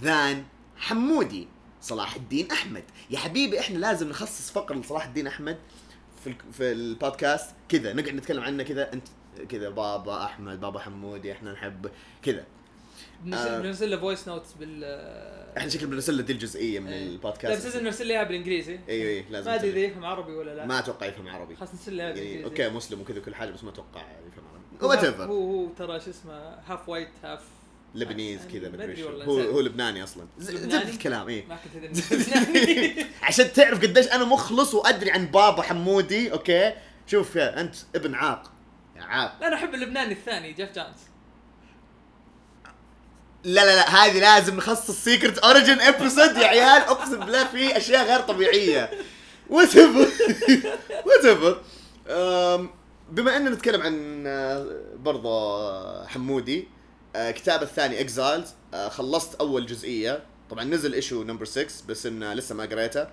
than 0.05 0.37
حمودي 0.77 1.49
صلاح 1.81 2.15
الدين 2.15 2.51
أحمد. 2.51 2.85
يا 3.11 3.19
حبيبي 3.19 3.61
إحنا 3.61 3.79
لازم 3.79 4.09
نخصص 4.09 4.51
فقرة 4.51 4.77
لصلاح 4.77 5.07
الدين 5.07 5.27
أحمد. 5.27 5.59
في 6.29 6.53
في 6.53 6.73
البودكاست 6.73 7.55
كذا 7.69 7.93
نقعد 7.93 8.15
نتكلم 8.15 8.43
عنه 8.43 8.63
كذا 8.63 8.93
انت 8.93 9.09
كذا 9.49 9.69
بابا 9.69 10.25
أحمد 10.25 10.61
بابا 10.61 10.79
حمودي 10.79 11.33
إحنا 11.33 11.53
نحب 11.53 11.91
كذا. 12.23 12.45
بنرسل 13.25 13.85
آه. 13.85 13.91
له 13.91 14.01
voice 14.01 14.29
notes 14.29 14.53
بال 14.53 14.85
إحنا 15.57 15.71
شكل 15.71 15.87
بنرسل 15.87 16.17
له 16.17 16.23
دي 16.23 16.33
الجزئية 16.33 16.81
من. 16.81 16.91
لا 16.91 16.99
البودكاست. 16.99 17.59
بس 17.59 17.65
لازم 17.65 17.85
نرسل 17.85 18.09
لها 18.09 18.23
بالإنجليزي. 18.23 18.79
أيوه 18.89 19.11
أيوه 19.11 19.25
لازم 19.31 19.51
ما 19.51 19.57
أدري. 19.57 19.71
إذا 19.71 19.79
يفهم 19.79 20.05
عربي 20.05 20.33
ولا 20.33 20.55
لا. 20.55 20.67
ما 20.67 20.79
أتوقع 20.79 21.07
يفهم 21.07 21.29
عربي. 21.29 21.57
خلاص 21.57 21.75
نرسل 21.75 21.97
لها 21.97 22.07
يعني 22.07 22.21
بالإنجليزي. 22.21 22.45
okay 22.45 22.69
مسلم 22.69 23.01
وكذا 23.01 23.21
كل 23.21 23.35
حاجة 23.35 23.51
بس 23.51 23.65
ما 23.65 23.71
أتوقع 23.71 24.01
يفهم 24.01 24.45
عربي. 24.53 24.87
whatever 24.87 25.25
هو 25.25 25.51
هو 25.51 25.69
ترى 25.69 26.01
شو 26.01 26.11
اسمه 26.11 26.33
half 26.67 26.89
white 26.89 27.09
half 27.25 27.43
Lebanese 27.99 28.41
يعني 28.41 28.61
كذا 28.61 28.69
مدري 28.69 29.03
والله، 29.05 29.25
هو. 29.25 29.41
هو 29.41 29.61
لبناني 29.61 30.05
أصلا. 30.05 30.27
ز- 30.39 30.51
لبناني؟ 30.51 30.73
زبده 30.73 30.89
الكلام 30.95 31.29
إيه. 31.29 31.47
ما 31.47 31.57
كنت 31.57 31.85
أدري. 32.35 33.07
عشان 33.23 33.53
تعرف 33.53 33.83
قديش 33.83 34.07
أنا 34.09 34.25
مخلص 34.25 34.75
وأدري 34.75 35.11
عن 35.11 35.27
بابا 35.27 35.63
حمودي 35.63 36.33
okay؟ 36.33 36.73
شوف 37.07 37.37
يا 37.37 37.61
أنت 37.61 37.75
ابن 37.95 38.15
عاق. 38.15 38.53
عاق. 38.97 39.37
لا 39.41 39.47
أنا 39.49 39.57
أحب 39.57 39.75
اللبناني 39.75 40.13
الثاني 40.13 40.53
Geoff 40.53 40.73
Johns. 40.75 40.97
لا 43.45 43.61
لا 43.65 43.77
لا 43.77 43.89
هذه 43.91 44.21
لازم 44.21 44.57
نخصص 44.57 45.05
secret 45.05 45.39
origin 45.39 45.81
episode 45.81 46.37
يا 46.37 46.47
عيال. 46.47 46.83
أقسم 46.83 47.21
بالله 47.21 47.45
في 47.45 47.77
أشياء 47.77 48.05
غير 48.07 48.21
طبيعية. 48.21 48.91
whatever 49.51 51.61
بما 53.11 53.37
إننا 53.37 53.51
نتكلم 53.51 53.83
عن 53.83 54.25
آه، 54.27 54.67
برضه 54.97 56.07
حمودي 56.07 56.69
كتاب 57.17 57.63
الثاني 57.63 58.01
Exiles 58.01 58.55
خلصت 58.89 59.35
أول 59.35 59.67
جزئية. 59.67 60.25
طبعا 60.51 60.65
نزل 60.65 60.95
issue 60.95 61.23
number 61.23 61.45
6 61.45 61.87
بس 61.89 62.07
إنه 62.07 62.35
لسه 62.35 62.55
ما 62.55 62.65
قريته. 62.65 63.09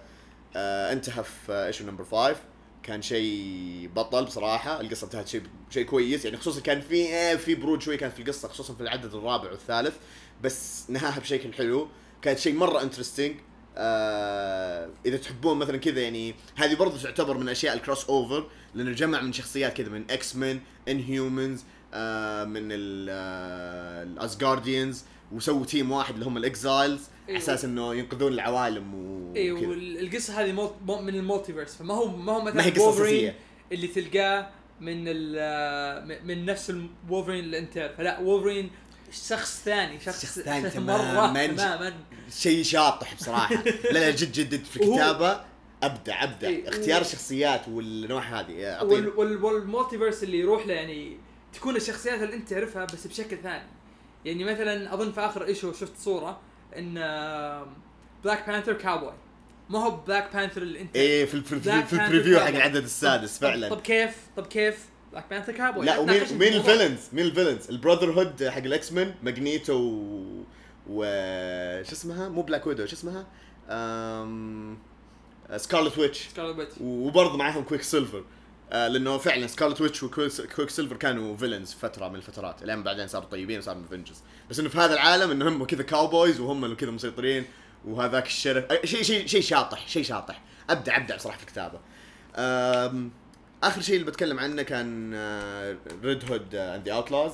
آه، 0.56 0.92
انتهى 0.94 1.24
في 1.24 1.66
issue 1.66 1.86
number 1.86 2.04
5 2.04 2.36
كان 2.84 3.02
شيء 3.02 3.90
بطل 3.96 4.26
بصراحة. 4.26 4.82
القصة 4.82 5.06
انتهت 5.06 5.28
شيء 5.28 5.44
شيء 5.70 5.86
كويس. 5.86 6.26
يعني 6.26 6.38
خصوصا 6.38 6.62
كان 6.62 6.82
في 6.82 7.14
آه، 7.14 7.36
في 7.36 7.56
برود 7.56 7.82
شوي 7.82 7.98
كان 7.98 8.10
في 8.12 8.22
القصة 8.22 8.48
خصوصا 8.48 8.74
في 8.74 8.82
العدد 8.82 9.14
الرابع 9.16 9.52
والثالث. 9.52 9.96
بس 10.44 10.84
نهاها 10.90 11.20
بشكل 11.20 11.54
حلو. 11.54 11.88
كانت 12.22 12.40
شيء 12.40 12.54
مرة 12.54 12.82
interesting 12.82 13.36
آه 13.78 14.90
إذا 15.06 15.18
تحبون 15.18 15.58
مثلا 15.58 15.78
كذا 15.78 16.02
يعني 16.02 16.36
هذه 16.56 16.76
برضو 16.76 16.98
تعتبر 16.98 17.38
من 17.38 17.50
أشياء 17.50 17.74
ال 17.74 18.06
crossover 18.06 18.48
لأنه 18.74 18.92
جمع 18.92 19.22
من 19.22 19.34
شخصيات 19.34 19.74
كذا 19.78 19.90
من 19.90 20.12
X-Men 20.12 20.60
Inhumans 20.90 21.60
آه 21.62 21.66
من 22.48 22.68
ال 24.02 24.11
Asgardians 24.11 25.04
وسووا 25.32 25.66
team 25.66 25.92
واحد 25.92 26.14
اللي 26.14 26.26
هم 26.26 26.38
ال 26.38 26.47
Exiles 26.47 27.02
على. 27.30 27.38
أساس 27.38 27.66
إنه 27.66 27.96
ينقذون 27.96 28.34
العوالم 28.34 28.96
و 28.96 29.34
اي 29.36 29.52
وكذا. 29.52 29.68
والقصة 29.68 30.42
هذه 30.42 30.52
مو 30.52 30.72
مو- 30.86 31.02
من 31.02 31.16
ال 31.16 31.21
multiverse 31.21 31.76
فما 31.76 31.94
هو 31.94 32.08
ما 32.18 32.32
هو 32.34 32.42
مثلا 32.42 32.56
ما 32.56 32.66
هي 32.66 32.70
قصة 32.72 32.84
وولفرين 32.84 33.34
اللي 33.72 33.88
تلقاه 33.88 34.48
من 34.82 35.04
ال 35.08 36.28
من 36.28 36.46
نفس 36.46 36.70
الوولفرين 36.70 37.44
اللي 37.44 37.60
انت 37.60 37.74
تعرفه. 37.74 38.04
لا 38.04 38.20
وولفرين 38.20 38.70
شخص 39.28 39.62
ثاني 39.66 40.00
شخص 40.00 40.22
شخص 40.26 40.40
ثاني 40.40 40.62
مرة 40.62 40.70
تماماً. 40.98 41.48
تماما. 41.48 41.94
شيء 42.40 42.64
شاطح 42.64 43.16
بصراحة. 43.16 43.56
لا 43.92 44.00
لا 44.00 44.10
جد 44.12 44.32
جد 44.32 44.64
في 44.64 44.78
الكتابة 44.78 45.42
أبدع 45.84 46.24
أبدع. 46.24 46.48
إيه، 46.48 46.70
اختيار 46.70 47.02
الشخصيات 47.02 47.68
والنوع 47.68 48.22
هذه 48.22 48.54
وال 48.54 48.64
أعطيني. 48.66 49.08
وال 49.08 49.44
وال 49.44 49.57
multiverse 49.57 50.24
اللي 50.24 50.40
يروح 50.40 50.68
له 50.68 50.74
يعني 50.74 51.18
تكون 51.56 51.76
الشخصيات 51.76 52.22
اللي 52.22 52.36
انت 52.36 52.50
تعرفها 52.50 52.86
بس 52.86 53.08
بشكل 53.08 53.38
ثاني. 53.44 53.68
يعني 54.26 54.44
مثلا 54.44 54.94
أظن 54.94 55.12
في 55.12 55.22
آخر 55.22 55.46
issue 55.46 55.74
شفت 55.74 55.98
صورة 55.98 56.40
إن 56.78 56.94
Black 58.24 58.48
Panther 58.50 58.74
cowboy 58.74 59.14
ما 59.70 59.80
هو 59.80 59.92
Black 59.92 60.34
Panther 60.34 60.62
اللي 60.62 60.82
انت 60.82 60.96
إيه 60.96 61.26
في 61.26 61.34
البر- 61.34 61.82
في, 61.86 61.94
ال 61.94 61.99
preview 62.00 62.40
حق. 62.40 62.48
العدد 62.48 62.84
السادس 62.84 63.38
فعلا. 63.40 63.70
طب 63.70 63.82
كيف؟ 63.82 64.16
طب 64.38 64.46
كيف؟ 64.48 64.86
Black 65.12 65.26
Panther 65.30 65.54
cowboy 65.54 65.86
لا 65.86 65.98
ومين 65.98 66.22
مين. 66.40 66.54
ال 66.54 66.58
villains؟ 66.58 67.00
مين 67.14 67.26
ال 67.26 67.30
villains؟ 67.30 67.70
ال 67.70 68.12
Brotherhood 68.12 68.44
حق 68.48 68.58
ال 68.58 68.92
X-Men 68.92 69.16
Magneto 69.24 69.74
و, 69.74 70.44
و... 70.90 71.04
شو 71.84 71.92
اسمها؟ 71.92 72.30
مو 72.30 72.42
Black 72.42 72.68
Widow 72.68 72.86
شو 72.86 72.96
اسمها؟ 72.96 73.26
أم... 73.70 74.78
Scarlet 75.58 75.98
Witch 75.98 76.28
Scarlet 76.28 76.58
Witch 76.58 76.74
وبرضه 76.82 77.38
معاهم 77.38 77.64
Quicksilver 77.64 78.24
آه 78.72 78.88
لأنه 78.88 79.18
فعلا 79.18 79.48
Scarlet 79.48 79.82
Witch 79.82 80.04
و 80.04 80.70
Quicksilver 80.70 80.96
كانوا 80.96 81.38
villains 81.38 81.74
فترة 81.74 82.08
من 82.08 82.16
الفترات. 82.16 82.64
لين 82.64 82.84
بعدين 82.84 83.08
صاروا 83.08 83.28
طيبين 83.28 83.60
وصاروا 83.60 83.82
Avengers 83.86 84.18
بس 84.50 84.60
إنه 84.60 84.70
في 84.70 84.78
هذا 84.78 84.94
العالم 84.94 85.32
إنه 85.32 85.50
هم 85.50 85.66
كذا 85.66 85.84
cowboys 85.84 86.40
وهم 86.40 86.66
اللي 86.66 86.76
كذا 86.76 86.92
مسيطرين 86.92 87.46
وهذاك 87.86 88.26
الشرف. 88.26 88.66
شيء 88.84 89.04
شيء 89.04 89.28
شيء 89.28 89.42
شاطح 89.42 89.88
شيء 89.88 90.04
شاطح. 90.04 90.42
ابدع 90.70 90.98
أبدع 90.98 91.16
بصراحة 91.16 91.38
في 91.38 91.44
الكتابه 91.44 91.80
آم، 92.36 93.12
آخر 93.64 93.82
شيء 93.82 93.96
اللي 93.96 94.06
بتكلم 94.06 94.40
عنه 94.40 94.62
كان 94.62 95.14
Red 96.04 96.32
Hood 96.32 96.56
and 96.56 96.88
the 96.88 96.94
Outlaws 96.94 97.32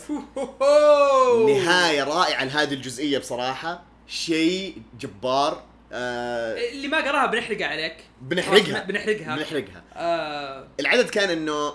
نهاية 1.47 2.03
رائعة 2.03 2.43
لهذه 2.43 2.73
الجزئية 2.73 3.17
بصراحة. 3.17 3.83
شيء 4.07 4.81
جبار. 4.99 5.63
آه، 5.91 6.69
اللي 6.71 6.87
ما 6.87 6.97
قراها 6.97 7.25
بنحرق 7.25 7.61
عليك. 7.61 7.97
بنحرقها. 8.21 8.83
بنحرقها. 8.83 9.35
بنحرقها. 9.35 9.83
آه. 9.93 10.67
العدد 10.79 11.09
كان 11.09 11.29
إنه 11.29 11.73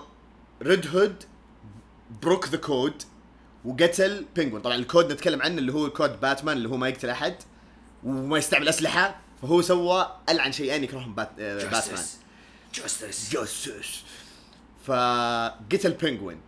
Red 0.61 0.87
Hood 0.87 1.23
broke 2.21 2.47
the 2.47 2.57
code 2.57 3.03
وقتل 3.65 4.25
Penguin 4.35 4.61
طبعا 4.61 4.75
الكود 4.75 5.11
نتكلم 5.11 5.41
عنه 5.41 5.57
اللي 5.57 5.73
هو 5.73 5.89
code 5.89 6.19
Batman 6.19 6.57
اللي 6.57 6.69
هو 6.69 6.77
ما 6.77 6.89
يقتل 6.89 7.09
أحد 7.09 7.35
وما 8.03 8.37
يستعمل 8.37 8.69
أسلحة 8.69 9.19
فهو 9.41 9.61
سوى 9.61 10.15
العن 10.29 10.51
شيئين 10.51 10.83
يكرههم 10.83 11.15
بات... 11.15 11.29
آه، 11.39 11.63
Batman 11.63 12.03
just 12.73 13.31
loses 13.31 14.03
فقتل 14.85 15.91
Penguin 15.91 16.41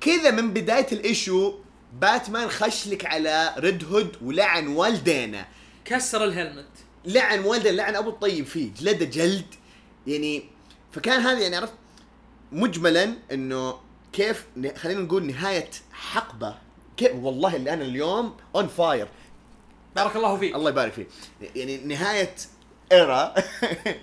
كذا 0.00 0.30
من 0.30 0.52
بداية 0.52 0.86
ال 0.92 1.02
issue 1.02 1.54
Batman 2.00 2.48
خش 2.48 2.88
لك 2.88 3.06
على 3.06 3.54
Red 3.58 3.84
Hood 3.84 4.16
ولعن 4.22 4.66
والدينا 4.66 5.46
كسر 5.84 6.24
ال 6.24 6.29
helmet. 6.29 6.66
لعن 7.04 7.44
والده 7.44 7.70
لعن 7.70 7.96
أبو 7.96 8.10
الطيب 8.10 8.46
فيه 8.46 8.70
جلده 8.80 9.04
جلد. 9.04 9.46
يعني 10.06 10.44
فكان 10.92 11.20
هذا 11.20 11.38
يعني 11.38 11.56
عرفت 11.56 11.74
مجملا 12.52 13.14
إنه 13.32 13.74
كيف 14.12 14.46
خلينا 14.76 15.00
نقول 15.00 15.26
نهاية 15.26 15.70
حقبة. 15.92 16.54
كيف 16.96 17.14
والله 17.14 17.56
اللي 17.56 17.72
أنا 17.72 17.84
اليوم 17.84 18.36
on 18.56 18.68
fire 18.68 19.08
بارك 19.96 20.16
الله 20.16 20.36
فيك. 20.38 20.54
الله 20.54 20.70
يبارك 20.70 20.92
فيه 20.92 21.06
يعني 21.56 21.76
نهاية 21.76 22.34
era 22.92 23.34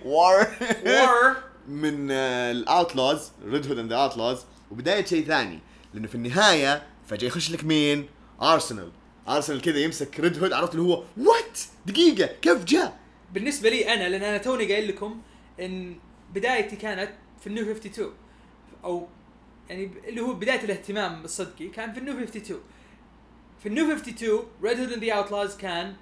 وار 0.05 0.47
وور 0.85 1.35
من 1.67 2.11
ال 2.11 2.26
Outlaws 2.26 3.31
Red 3.45 3.67
Hood 3.67 3.79
and 3.79 3.93
Outlaws 3.93 4.45
وبداية 4.71 5.05
شيء 5.05 5.25
ثاني. 5.25 5.59
لأنه 5.93 6.07
في 6.07 6.15
النهاية 6.15 6.83
فجأة 7.07 7.27
يخش 7.27 7.51
لك 7.51 7.63
مين؟ 7.63 8.09
Arsenal 8.41 8.91
Arsenal 9.29 9.61
كذا 9.61 9.77
يمسك 9.79 10.19
Red 10.19 10.43
Hood 10.43 10.53
عرفت 10.53 10.71
اللي 10.75 10.83
هو 10.83 11.03
what 11.17 11.59
دقيقة 11.85 12.29
كيف 12.41 12.63
جاء؟ 12.63 12.99
بالنسبة 13.33 13.69
لي 13.69 13.93
أنا 13.93 14.09
لأن 14.09 14.23
أنا 14.23 14.37
توني 14.37 14.73
قايل 14.73 14.87
لكم 14.87 15.21
إن 15.59 15.99
بدايتي 16.33 16.75
كانت 16.75 17.11
في 17.41 17.47
ال 17.47 17.51
New 17.51 17.63
52 17.71 18.13
أو 18.83 19.07
يعني 19.69 19.91
اللي 20.07 20.21
هو 20.21 20.33
بداية 20.33 20.63
الاهتمام 20.63 21.23
الصدقي 21.25 21.67
كان 21.67 21.93
في 21.93 21.99
ال 21.99 22.03
New 22.03 22.13
52 22.13 22.61
في 23.59 23.65
ال 23.65 23.72
New 23.72 23.91
52 23.91 24.43
Red 24.63 24.79
Hood 24.79 24.91
and 24.91 25.03
the 25.03 25.13
Outlaws 25.13 25.57
كان 25.57 25.95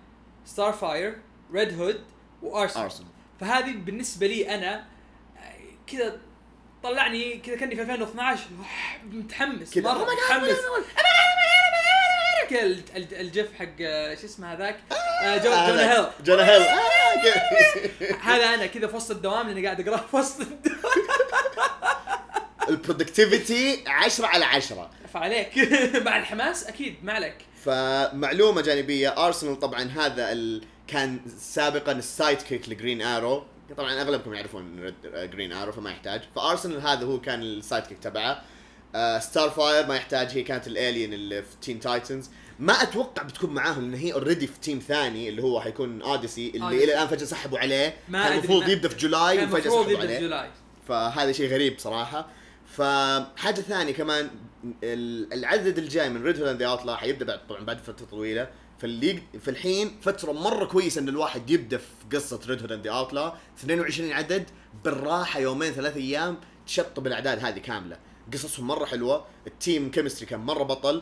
Starfire 0.45 0.73
Red 0.73 1.17
Hood 1.53 1.79
و 1.79 2.01
Arsenal 2.41 2.83
Arsenal 2.83 3.09
فهذه 3.39 3.71
بالنسبة 3.71 4.27
لي 4.27 4.55
أنا 4.55 4.85
كذا 5.87 6.21
طلعني 6.83 7.37
كذا 7.37 7.55
كأني 7.55 7.75
في 7.75 7.81
2012 7.81 8.45
متحمس 9.11 9.73
كذا. 9.73 9.83
مرة 9.93 10.05
Oh 10.05 10.11
متحمس. 10.11 10.57
ال- 12.53 13.13
ال 13.13 13.22
GIF 13.22 13.47
حق 13.59 13.65
آه، 13.81 14.15
شو 14.15 14.25
اسمه 14.25 14.53
هذاك؟ 14.53 14.79
آه، 15.23 15.37
جو 15.37 15.43
Jonah 15.43 15.93
Hill. 15.93 16.05
Jonah 16.25 16.49
Hill. 16.49 16.61
آه،. 16.61 18.13
هذا 18.31 18.45
أنا 18.53 18.65
كذا 18.65 18.87
في 18.87 18.95
وسط 18.95 19.11
الدوام 19.11 19.47
لأني 19.47 19.65
قاعد 19.65 19.87
اقراه 19.87 20.05
في 20.11 20.15
وسط 20.15 20.41
الدوام. 20.41 20.77
ال 22.69 22.78
productivity 22.78 23.83
10 23.87 24.25
على 24.27 24.45
10 24.45 24.89
فعليك. 25.13 25.57
مع 26.05 26.17
الحماس؟ 26.17 26.63
أكيد 26.63 26.95
ما 27.03 27.13
عليك. 27.13 27.35
فمعلومة 27.65 28.61
جانبية 28.61 29.25
ارسنال 29.25 29.59
طبعا 29.59 29.81
هذا 29.81 30.31
ال... 30.31 30.63
كان 30.87 31.19
سابقا 31.39 31.91
ال 31.91 31.97
sidekick 31.97 32.41
ل 32.41 32.69
Green 32.69 33.01
Arrow 33.01 33.43
طبعا 33.77 34.01
أغلبكم 34.01 34.33
يعرفون 34.33 34.93
Green 35.13 35.53
Arrow 35.53 35.71
فما 35.71 35.91
يحتاج. 35.91 36.21
فارسنال 36.35 36.81
هذا 36.87 37.05
هو 37.05 37.21
كان 37.21 37.41
ال 37.41 37.83
sidekick 37.83 37.99
تبعه. 37.99 38.41
Starfire 39.21 39.87
ما 39.87 39.95
يحتاج 39.95 40.27
هي 40.31 40.43
كانت 40.43 40.67
ال 40.67 40.75
alien 40.75 41.13
اللي 41.13 41.41
في 41.41 41.47
Teen 41.61 41.79
Titans 41.79 42.29
ما 42.59 42.73
أتوقع 42.73 43.23
بتكون 43.23 43.49
معاهم 43.49 43.81
لأن 43.91 43.93
هي 43.93 44.13
already 44.13 44.47
في 44.47 44.59
team 44.59 44.79
ثاني 44.79 45.29
اللي 45.29 45.43
هو 45.43 45.61
حيكون 45.61 46.01
Odyssey 46.01 46.49
اللي. 46.49 46.83
إلى 46.83 46.93
الآن 46.93 47.07
فجأة 47.07 47.25
سحبوا 47.25 47.59
عليه. 47.59 47.97
ما 48.09 48.23
كان 48.23 48.33
المفروض 48.33 48.69
يبدأ 48.69 48.89
في 48.89 48.95
July 48.97 49.43
وفجأة 49.45 49.61
سحبوا 49.69 49.81
يبدأ 49.83 49.95
في 49.95 50.01
عليه. 50.15 50.19
July 50.19 50.49
فهذا 50.87 51.31
شيء 51.31 51.49
غريب 51.49 51.79
صراحة. 51.79 52.27
فحاجة 52.77 53.61
ثانية 53.61 53.93
كمان 53.93 54.29
ال- 54.83 55.33
العدد 55.33 55.77
الجاي 55.77 56.09
من 56.09 56.23
Red 56.23 56.39
Hood 56.39 56.52
and 56.52 56.61
Outlaws 56.61 56.95
حيبدأ 56.95 57.25
بعد 57.25 57.47
طبعا 57.47 57.65
بعد 57.65 57.77
فترة 57.77 58.05
طويلة. 58.05 58.47
فاللي 58.79 59.19
في 59.41 59.47
الحين 59.51 59.97
فترة 60.01 60.31
مرة 60.31 60.65
كويسة 60.65 61.01
إن 61.01 61.09
الواحد 61.09 61.49
يبدأ 61.49 61.77
في 61.77 62.17
قصة 62.17 62.39
Red 62.47 62.61
Hood 62.61 62.76
and 62.76 62.87
Outlaws 62.87 63.33
22 63.59 64.11
عدد 64.11 64.45
بالراحة 64.85 65.39
يومين 65.39 65.71
ثلاث 65.71 65.97
أيام 65.97 66.37
تشطب 66.67 67.07
الأعداد 67.07 67.45
هذه 67.45 67.59
كاملة. 67.59 67.97
قصصهم 68.33 68.67
مرة 68.67 68.85
حلوة. 68.85 69.25
ال 69.47 69.56
team 69.56 69.91
chemistry 69.91 70.25
كان 70.25 70.39
مرة 70.39 70.63
بطل. 70.63 71.01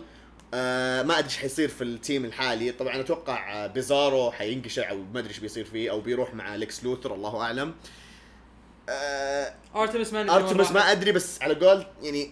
آه 0.54 1.04
ما 1.04 1.20
أدري 1.20 1.28
إيش 1.28 1.38
حيصير 1.38 1.70
في 1.70 1.84
ال 1.84 1.92
team 1.92 2.26
الحالي. 2.26 2.72
طبعا 2.72 3.00
أتوقع 3.00 3.68
Bizarro 3.68 4.32
حينقشع 4.32 4.90
أو 4.90 4.98
ما 5.14 5.20
أدري 5.20 5.30
إيش 5.30 5.40
بيصير 5.40 5.66
فيه 5.66 5.92
أو 5.92 6.02
بيروح 6.02 6.34
مع 6.34 6.56
Lex 6.56 6.84
Luthor 6.84 7.16
الله 7.16 7.42
أعلم. 7.42 7.74
آه 8.90 9.54
Artemis 9.76 10.14
man 10.14 10.30
Artemis 10.30 10.72
ما 10.72 10.92
أدري 10.92 11.12
بس 11.12 11.42
على 11.42 11.54
قول 11.54 11.86
يعني 12.02 12.32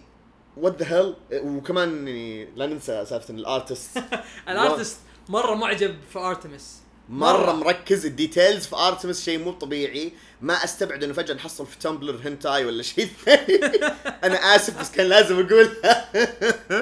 what 0.56 0.82
the 0.82 0.96
hell 0.96 1.14
وكمان 1.32 2.08
يعني 2.08 2.48
لا 2.56 2.66
ننسى 2.66 3.04
سالفة 3.06 3.30
إن 3.30 3.38
ال 3.38 3.47
artist 3.47 4.02
ال 4.48 4.55
artist 4.55 4.98
مرة 5.28 5.54
معجب 5.54 5.96
في 6.12 6.18
Artemis 6.18 6.82
مرة 7.08 7.52
مركز. 7.52 8.06
ال 8.06 8.13
details 8.13 8.66
في 8.66 8.76
Artemis 8.76 9.24
شيء 9.24 9.38
مو 9.38 9.52
طبيعي. 9.52 10.12
ما 10.40 10.54
أستبعد 10.64 11.04
إنه 11.04 11.12
فجأة 11.12 11.34
نحصل 11.34 11.66
في 11.66 11.78
Tumblr 11.78 12.28
hentai 12.28 12.64
ولا 12.64 12.82
شيء 12.82 13.08
ثاني. 13.24 13.56
أنا 14.24 14.34
آسف 14.56 14.80
بس 14.80 14.90
كان 14.90 15.06
لازم 15.06 15.46
اقولها 15.46 16.10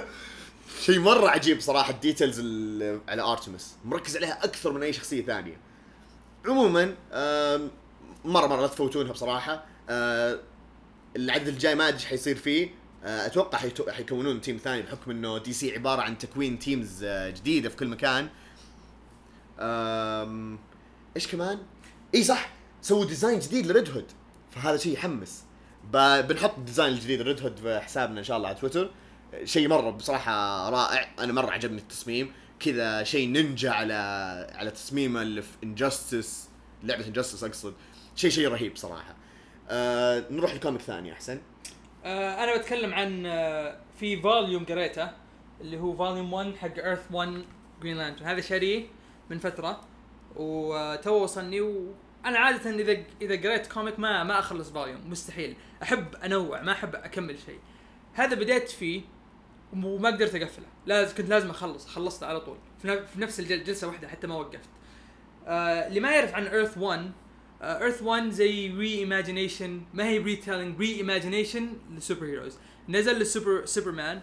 شيء 0.84 0.98
مرة 0.98 1.28
عجيب 1.28 1.60
صراحة 1.60 1.90
ال 1.90 1.96
details 1.96 2.40
ال- 2.44 3.00
على 3.08 3.22
Artemis 3.22 3.74
مركز 3.84 4.16
عليها 4.16 4.44
أكثر 4.44 4.72
من 4.72 4.82
أي 4.82 4.92
شخصية 4.92 5.22
ثانية. 5.26 5.56
عموما 6.46 6.94
مرة 8.24 8.46
مرة 8.46 8.60
لا 8.60 8.66
تفوتونها 8.66 9.12
بصراحة. 9.12 9.64
آه، 9.90 10.38
العدد 11.16 11.48
الجاي 11.48 11.74
ما 11.74 11.88
أدري 11.88 11.98
إيش 11.98 12.06
حيصير 12.06 12.36
فيه. 12.36 12.74
آه، 13.04 13.26
أتوقع 13.26 13.58
حيكونون 13.90 14.40
team 14.40 14.56
ثاني 14.64 14.82
بحكم 14.82 15.10
إنه 15.10 15.38
DC 15.38 15.74
عبارة 15.74 16.02
عن 16.02 16.18
تكوين 16.18 16.58
teams 16.58 17.04
آه، 17.04 17.30
جديدة 17.30 17.68
في 17.68 17.76
كل 17.76 17.86
مكان. 17.88 18.28
إيش 21.16 21.28
كمان؟ 21.28 21.58
إي 22.14 22.24
صح 22.24 22.50
سووا 22.82 23.04
design 23.04 23.38
جديد 23.38 23.66
ل 23.66 23.72
Red 23.72 23.90
Hood 23.90 24.12
فهذا 24.50 24.76
شيء 24.76 24.92
يحمس. 24.92 25.44
بنحط 25.92 26.58
ال 26.58 26.63
design 26.63 26.92
الجديد 26.92 27.20
ل 27.20 27.25
Red 27.25 27.40
Hood 27.42 27.56
في 27.56 27.80
حسابنا 27.80 28.18
إن 28.18 28.24
شاء 28.24 28.36
الله 28.36 28.48
على 28.48 28.56
تويتر. 28.56 28.90
شيء 29.44 29.68
مرة 29.68 29.90
بصراحة 29.90 30.70
رائع. 30.70 31.08
أنا 31.18 31.32
مرة 31.32 31.50
عجبني 31.50 31.78
التصميم. 31.78 32.32
كذا 32.60 33.02
شيء 33.02 33.28
نينجا 33.28 33.70
على 33.70 33.94
على 34.54 34.70
تصميمه 34.70 35.22
اللي 35.22 35.42
في 35.42 35.56
Injustice 35.64 36.48
لعبة 36.82 37.06
Injustice 37.06 37.44
أقصد. 37.44 37.74
شيء 38.16 38.30
شيء 38.30 38.48
رهيب 38.48 38.76
صراحة. 38.76 39.14
أه... 39.68 40.24
نروح 40.30 40.54
ل 40.54 40.58
comic 40.58 40.80
ثاني 40.80 41.12
أحسن. 41.12 41.40
آه 42.04 42.44
أنا 42.44 42.56
بتكلم 42.56 42.94
عن 42.94 43.26
آه 43.26 43.80
في 44.00 44.22
volume 44.22 44.64
قريته 44.64 45.10
اللي 45.60 45.78
هو 45.78 45.96
volume 45.96 46.32
1 46.32 46.56
حق 46.56 46.74
Earth 46.78 47.02
1 47.12 47.44
Green 47.82 47.96
Lantern 47.96 48.26
هذا 48.26 48.40
شاريه. 48.40 48.86
من 49.32 49.38
فترة 49.38 49.80
وتو 50.36 51.22
وصلني 51.22 51.60
وأنا 51.60 52.38
عادة 52.38 52.70
إذا 52.70 53.02
إذا 53.22 53.36
قريت 53.48 53.66
comic 53.66 53.98
ما 53.98 54.24
ما 54.24 54.38
أخلص 54.38 54.70
volume 54.70 55.10
مستحيل. 55.10 55.56
أحب 55.82 56.14
أنوع 56.14 56.62
ما 56.62 56.72
أحب 56.72 56.94
أكمل 56.94 57.38
شيء. 57.46 57.58
هذا 58.12 58.34
بديت 58.34 58.68
فيه 58.68 59.02
وما 59.72 60.08
قدرت 60.10 60.34
أقفله. 60.34 60.66
لازم 60.86 61.16
كنت 61.16 61.28
لازم 61.28 61.50
أخلص 61.50 61.86
خلصته 61.86 62.26
على 62.26 62.40
طول. 62.40 62.56
في 62.82 63.00
نفس 63.16 63.40
الجل- 63.40 63.64
جلسة 63.64 63.86
واحدة 63.86 64.08
حتى 64.08 64.26
ما 64.26 64.34
وقفت. 64.34 64.68
آه 65.46 65.86
اللي 65.88 66.00
ما 66.00 66.10
يعرف 66.10 66.34
عن 66.34 66.46
Earth 66.46 66.78
1 66.78 67.10
Earth 67.62 68.02
1 68.02 68.30
زي 68.30 68.70
reimagination 68.70 69.82
ما 69.94 70.04
هي 70.08 70.18
retelling 70.18 70.94
reimagination 70.96 71.62
لل 71.62 71.72
superheroes. 71.90 72.58
نزل 72.88 73.14
لل 73.18 73.31
super 73.31 73.64
Superman. 73.66 74.20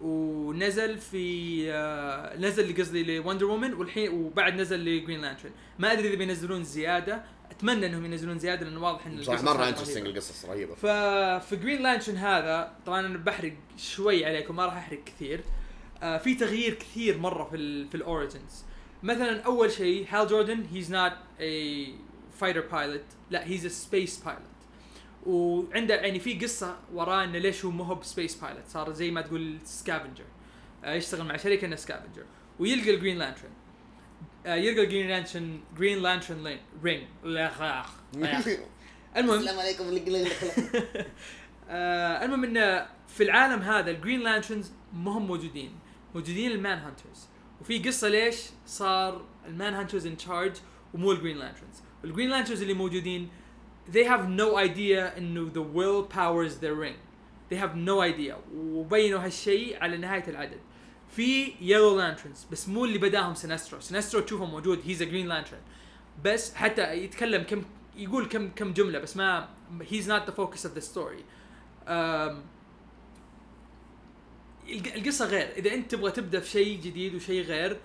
ونزل 0.00 0.98
في 0.98 1.64
آه 1.72 2.36
نزل 2.36 2.76
قصدي 2.76 3.18
ل 3.18 3.22
Wonder 3.22 3.46
Woman 3.46 3.74
والحين 3.74 4.10
وبعد 4.10 4.54
نزل 4.54 4.84
ل 4.84 4.90
Green 4.90 5.20
Lantern 5.20 5.50
ما 5.78 5.92
أدري 5.92 6.08
إذا 6.08 6.16
بينزلون 6.16 6.64
زيادة. 6.64 7.22
أتمنى 7.50 7.86
إنهم 7.86 8.04
ينزلون 8.04 8.38
زيادة 8.38 8.66
لأنه 8.66 8.82
واضح 8.84 9.06
إن 9.06 9.18
القصص 9.18 9.44
مرة 9.44 9.68
interesting. 9.68 10.06
القصص 10.06 10.44
رهيبة. 10.44 10.74
ففي 10.74 11.56
Green 11.56 11.82
Lantern 11.82 12.16
هذا 12.16 12.72
طبعا 12.86 13.06
أنا 13.06 13.18
بحرق 13.18 13.52
شوي 13.76 14.26
عليكم 14.26 14.56
ما 14.56 14.66
راح 14.66 14.76
أحرق 14.76 15.04
كثير. 15.04 15.40
آه 16.02 16.18
في 16.18 16.34
تغيير 16.34 16.74
كثير 16.74 17.18
مرة 17.18 17.44
في 17.44 17.56
ال 17.56 17.88
في 17.88 17.94
ال 17.94 18.03
origins 18.03 18.64
مثلا 19.02 19.42
أول 19.42 19.72
شيء 19.72 20.06
Hal 20.10 20.26
Jordan 20.26 20.64
he's 20.72 20.92
not 20.92 21.12
a 21.40 21.86
fighter 22.38 22.60
pilot 22.60 23.04
لا 23.30 23.46
he's 23.46 23.66
a 23.66 23.68
space 23.68 24.24
pilot 24.24 24.42
وعنده 25.26 25.94
يعني 25.94 26.20
في 26.20 26.34
قصة 26.34 26.76
وراه 26.92 27.24
إنه 27.24 27.38
ليش 27.38 27.64
هو 27.64 27.70
مو 27.70 27.84
هو 27.84 28.02
space 28.02 28.34
pilot؟ 28.34 28.66
صار 28.66 28.92
زي 28.92 29.10
ما 29.10 29.20
تقول 29.20 29.58
scavenger 29.64 30.24
آه 30.84 30.94
يشتغل 30.94 31.26
مع 31.26 31.36
شركة 31.36 31.64
إنه 31.64 31.76
scavenger 31.76 32.24
ويلقى 32.58 32.94
ال 32.94 32.98
Green 32.98 33.18
Lantern 33.18 33.50
آه 34.46 34.54
يلقى 34.54 34.84
ال 34.84 34.88
Green 34.88 35.08
Lantern 35.08 35.60
Green 35.78 36.02
Lantern 36.02 36.58
ring 36.84 37.04
المهم. 39.16 39.38
السلام 39.38 39.58
عليكم 39.58 39.88
آه 41.68 42.24
المهم 42.24 42.44
إنه 42.44 42.86
في 43.08 43.22
العالم 43.22 43.62
هذا 43.62 43.90
ال 43.90 43.95
Green 43.95 44.20
Lanterns 44.20 44.72
ما 44.92 45.10
هم 45.10 45.26
موجودين. 45.26 45.72
موجودين 46.14 46.50
ال 46.50 46.78
Manhunters 46.78 47.28
وفي 47.60 47.78
قصة 47.78 48.08
ليش 48.08 48.36
صار 48.66 49.24
ال 49.46 49.74
Manhunters 49.74 50.06
in 50.06 50.16
charge 50.16 50.52
ومو 50.94 51.12
ال 51.12 51.16
Green 51.16 51.36
Lanterns 51.36 51.82
ال 52.04 52.08
Green 52.08 52.30
Lanterns 52.30 52.62
اللي 52.62 52.74
موجودين 52.74 53.28
they 53.92 54.04
have 54.04 54.28
no 54.28 54.56
idea 54.56 55.16
إنه 55.18 55.52
the 55.52 55.62
will 55.62 56.02
powers 56.14 56.58
their 56.60 56.74
ring. 56.74 56.96
They 57.50 57.56
have 57.56 57.74
no 57.76 58.00
idea. 58.00 58.36
وبينوا 58.54 59.20
هالشيء 59.24 59.78
على 59.82 59.96
نهاية 59.96 60.24
العدد. 60.28 60.60
في 61.16 61.52
Yellow 61.60 61.98
Lanterns 61.98 62.46
بس 62.52 62.68
مو 62.68 62.84
اللي 62.84 62.98
بداهم 62.98 63.34
Sinestro 63.34 63.80
Sinestro 63.80 64.20
تشوفه 64.20 64.44
موجود. 64.44 64.80
he's 64.86 65.02
a 65.02 65.04
Green 65.04 65.26
Lantern 65.28 65.60
بس 66.24 66.54
حتى 66.54 66.94
يتكلم 66.94 67.42
كم 67.42 67.62
يقول 67.96 68.26
كم 68.26 68.48
كم 68.48 68.72
جملة 68.72 68.98
بس 68.98 69.16
ما 69.16 69.48
the 70.26 70.32
focus 70.32 70.64
of 70.64 70.74
the 70.78 70.82
story. 70.94 71.22
أم، 71.88 72.42
الق- 74.68 74.94
القصة 74.94 75.26
غير. 75.26 75.48
إذا 75.56 75.74
أنت 75.74 75.90
تبغى 75.90 76.10
تبدأ 76.10 76.40
في 76.40 76.50
شيء 76.50 76.80
جديد 76.80 77.14
وشيء 77.14 77.42
غير 77.44 77.76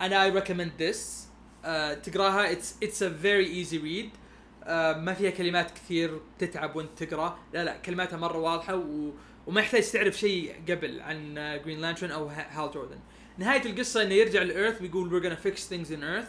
أنا 0.00 0.40
recommend 0.40 0.80
this. 0.82 0.96
أه 1.64 1.94
تقراها. 1.94 2.54
It's 2.54 3.00
a 3.00 3.08
very 3.22 3.48
easy 3.64 3.78
read. 3.78 4.06
أه 4.06 4.25
ما 4.98 5.14
فيها 5.14 5.30
كلمات 5.30 5.70
كثير 5.70 6.20
تتعب 6.38 6.76
وانت 6.76 7.02
تقرأ. 7.04 7.38
لا 7.52 7.64
لا 7.64 7.76
كلماتها 7.76 8.16
مرة 8.16 8.38
واضحة 8.38 8.74
و 8.76 9.10
وما 9.46 9.60
يحتاج 9.60 9.90
تعرف 9.90 10.18
شيء 10.18 10.54
قبل 10.68 11.00
عن 11.00 11.34
Green 11.64 11.80
Lantern 11.80 12.10
أو 12.10 12.26
Hal 12.26 12.70
Jordan 12.70 12.98
نهاية 13.38 13.64
القصة 13.66 14.02
إنه 14.02 14.14
يرجع 14.14 14.42
لل 14.42 14.53
Earth 14.53 14.82
ويقول 14.82 15.10
we're 15.10 15.24
gonna 15.26 15.46
fix 15.48 15.60
things 15.60 15.90
in 15.90 16.02
earth. 16.02 16.28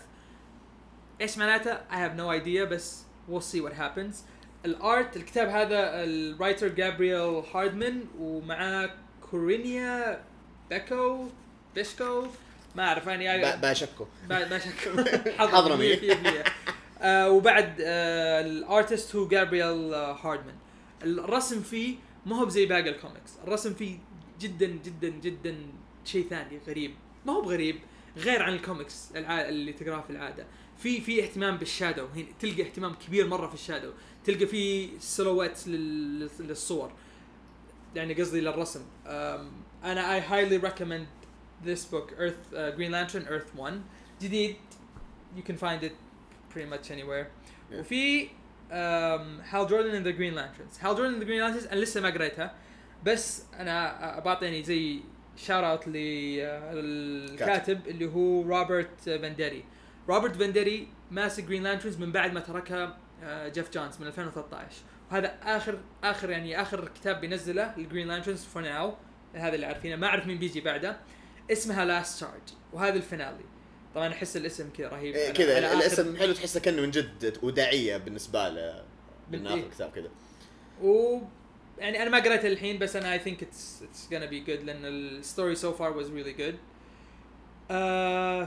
إيش 1.21 1.37
معناته؟ 1.37 1.77
I 1.91 1.95
have 1.95 2.17
no 2.19 2.43
idea 2.43 2.65
بس 2.71 3.03
we'll 3.31 3.41
see 3.55 3.61
what 3.61 3.73
happens. 3.73 4.15
ال 4.65 4.78
art 4.78 5.17
الكتاب 5.17 5.47
هذا 5.49 6.03
ال 6.03 6.12
writer 6.12 6.67
Gabriel 6.67 7.43
Hardman 7.53 8.03
ومعاه 8.19 8.89
Corinna 9.31 10.23
بيكو 10.69 11.27
Bechko 11.75 12.27
ما 12.75 12.83
أعرف 12.87 13.07
يعني 13.07 13.41
با- 13.41 13.55
باشكو. 13.55 14.05
شك 14.57 14.89
حضرمي. 15.39 15.95
100% 16.97 17.01
آه 17.01 17.29
وبعد 17.31 17.75
آه 17.81 18.41
ال 18.41 18.52
artist 18.52 19.15
هو 19.15 19.27
Gabriel 19.27 19.93
آه 19.93 20.13
Hardman 20.13 20.55
الرسم 21.03 21.61
فيه 21.61 21.95
ما 22.25 22.35
هو 22.39 22.45
بزي 22.45 22.65
باقي 22.65 22.89
الكوميكس 22.89 23.31
الرسم 23.43 23.73
فيه 23.73 23.97
جدا 24.39 24.65
جدا 24.65 25.09
جدا 25.09 25.57
شيء 26.05 26.27
ثاني 26.29 26.59
غريب. 26.67 26.93
ما 27.25 27.33
هو 27.33 27.41
بغريب 27.41 27.79
غير 28.17 28.41
عن 28.43 28.53
الكوميكس. 28.53 29.11
اللي 29.15 29.73
تقراها 29.73 30.01
في 30.01 30.09
العادة. 30.09 30.45
في 30.77 31.01
في 31.01 31.23
اهتمام 31.23 31.57
بال 31.57 31.69
shadow 31.69 32.05
هنا 32.05 32.25
تلقى 32.39 32.61
اهتمام 32.61 32.93
كبير 32.93 33.27
مرة 33.27 33.47
في 33.47 33.53
ال 33.53 33.59
shadow 33.59 33.91
تلقى 34.25 34.45
في 34.45 34.89
silhouettes 34.99 35.67
لل... 35.67 36.29
للصور. 36.39 36.91
يعني 37.95 38.13
قصدي 38.13 38.41
للرسم. 38.41 38.81
أنا 39.83 40.21
highly 40.21 40.61
recommend 40.65 41.07
this 41.67 41.85
book 41.93 42.11
Earth 42.19 42.53
uh, 42.53 42.71
Green 42.77 42.91
Lantern 42.91 43.25
Earth 43.27 43.55
1 43.59 43.81
جديد 44.21 44.55
you 45.37 45.41
can 45.41 45.57
find 45.57 45.83
it 45.83 45.93
pretty 46.53 46.65
much 46.65 46.91
anywhere. 46.91 47.27
Yeah. 47.71 47.79
وفي 47.79 48.25
um, 48.25 48.29
Hal 49.49 49.67
Jordan 49.67 50.03
and 50.03 50.05
the 50.05 50.17
Green 50.17 50.35
Lanterns. 50.35 50.85
Hal 50.85 50.95
Jordan 50.95 51.19
and 51.19 51.23
the 51.23 51.25
Green 51.25 51.41
Lanterns 51.41 51.71
أنا 51.71 51.79
لسه 51.79 52.01
ما 52.01 52.09
قريتها. 52.09 52.53
بس 53.03 53.43
أنا 53.59 54.19
بعطيني 54.19 54.63
زي 54.63 54.99
shout 55.35 55.63
out 55.63 55.87
للكاتب 55.87 57.87
اللي 57.87 58.05
هو 58.05 58.41
Robert 58.41 59.01
Venditti 59.05 59.63
Robert 60.09 60.35
Venditti 60.35 60.87
ماسك 61.11 61.43
Green 61.43 61.63
Lanterns 61.63 61.97
من 61.97 62.11
بعد 62.11 62.33
ما 62.33 62.39
تركها 62.39 62.97
آه، 63.23 63.47
Geoff 63.47 63.73
Johns 63.73 64.01
من 64.01 64.07
2013 64.07 64.75
وهذا 65.11 65.35
آخر 65.43 65.79
آخر 66.03 66.29
يعني 66.29 66.61
آخر 66.61 66.87
كتاب 66.87 67.21
بينزله 67.21 67.73
لل 67.77 67.86
Green 67.86 68.07
Lanterns 68.07 68.43
for 68.43 68.61
now 68.61 68.93
هذا 69.33 69.55
اللي 69.55 69.65
عارفينه. 69.65 69.95
ما 69.95 70.07
أعرف 70.07 70.27
مين 70.27 70.37
بيجي 70.37 70.61
بعده. 70.61 70.97
اسمها 71.51 71.85
Last 71.85 72.17
Charge 72.17 72.41
وهذا 72.73 72.95
ال 72.95 73.01
finale. 73.01 73.43
طبعا 73.97 74.07
أحس 74.13 74.37
الاسم 74.37 74.69
كذا 74.77 74.87
رهيب 74.89 75.15
إيه، 75.15 75.31
كذا 75.33 75.73
الاسم 75.73 76.17
حلو 76.17 76.33
تحسه 76.33 76.59
كأنه 76.59 76.81
من 76.81 76.91
جد 76.91 77.37
وداعية 77.43 77.97
بالنسبة 77.97 78.49
له 78.49 78.83
من 79.31 79.39
بال- 79.39 79.47
اخر 79.47 79.55
إيه. 79.57 79.69
كتاب 79.69 79.91
كذا. 79.91 80.09
و 80.81 81.19
يعني 81.77 82.01
أنا 82.01 82.09
ما 82.09 82.17
قريته 82.19 82.47
الحين 82.47 82.79
بس 82.79 82.95
أنا 82.95 83.13
I 83.13 83.19
think 83.19 83.43
it's 83.43 83.83
it's 83.83 84.07
gonna 84.07 84.29
be 84.29 84.39
good 84.39 84.63
لأن 84.63 84.85
ال 84.85 84.97
story 84.97 85.55
so 85.55 85.73
far 85.73 85.97
was 85.97 86.11
really 86.11 86.33
good 86.33 86.55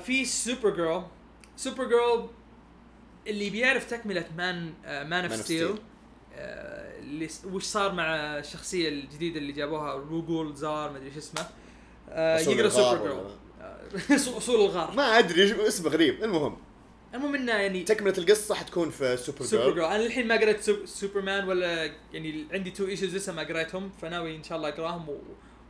في 0.03 0.25
Supergirl 0.25 1.03
Supergirl 1.57 2.29
اللي 3.27 3.51
بيعرف 3.51 3.91
تكملة 3.91 4.25
Man 4.37 4.73
Man 4.87 5.25
of 5.25 5.37
Steel. 5.37 5.75
اللي 6.35 7.29
وش 7.53 7.65
صار 7.65 7.93
مع 7.93 8.15
الشخصية 8.39 8.89
الجديدة 8.89 9.39
اللي 9.39 9.53
جابوها؟ 9.53 9.93
Rogol 9.95 10.55
Zaar 10.57 10.91
ما 10.91 10.97
أدري 10.97 11.09
إيش 11.09 11.17
اسمه. 11.17 11.47
آه، 12.09 12.39
يقرأ 12.39 12.69
Supergirl 12.69 13.31
Rogol 14.39 14.61
Zaar. 14.61 14.93
ما 14.97 15.19
أدري 15.19 15.69
اسمه 15.69 15.91
غريب. 15.91 16.25
المهم. 16.25 16.57
المهم 17.15 17.35
إنه 17.35 17.53
يعني 17.53 17.83
تكملة 17.83 18.15
القصة 18.19 18.55
حتكون 18.55 18.91
في 18.91 19.17
Super 19.17 19.43
Supergirl 19.45 19.85
أنا 19.85 20.07
الحين 20.07 20.29
ما 20.29 20.35
قريت 20.35 20.61
سوب- 20.61 20.87
سوبرمان 20.87 21.49
ولا 21.49 21.85
يعني 22.13 22.47
عندي 22.53 22.71
two 22.71 22.87
issues 22.87 23.17
لسه 23.17 23.33
ما 23.33 23.43
قريتهم 23.43 23.91
فناوي 24.03 24.37
إن 24.37 24.43
شاء 24.43 24.59
الله 24.59 24.69
أقراهم 24.69 25.09
و... 25.09 25.19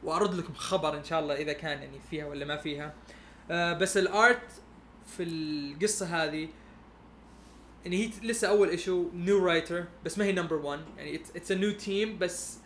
وأرد 0.05 0.35
لكم 0.35 0.55
خبر 0.55 0.97
إن 0.99 1.05
شاء 1.05 1.21
الله 1.21 1.35
إذا 1.35 1.53
كان 1.53 1.79
يعني 1.83 2.01
فيها 2.11 2.27
ولا 2.27 2.45
ما 2.45 2.57
فيها. 2.57 2.95
آه 3.51 3.73
بس 3.73 3.97
ال 3.97 4.08
art 4.08 4.43
في 5.17 5.23
القصة 5.23 6.07
هذه 6.07 6.49
يعني 7.85 7.97
هي 8.07 8.11
لسه 8.23 8.49
أول 8.49 8.69
issue 8.69 9.09
new 9.15 9.45
writer 9.47 9.85
بس 10.05 10.19
ما 10.19 10.25
هي 10.25 10.33
number 10.33 10.57
1 10.57 10.81
يعني 10.99 11.15
it's 11.37 11.53
a 11.53 11.55
new 11.55 11.71
team 11.73 12.19
بس 12.19 12.59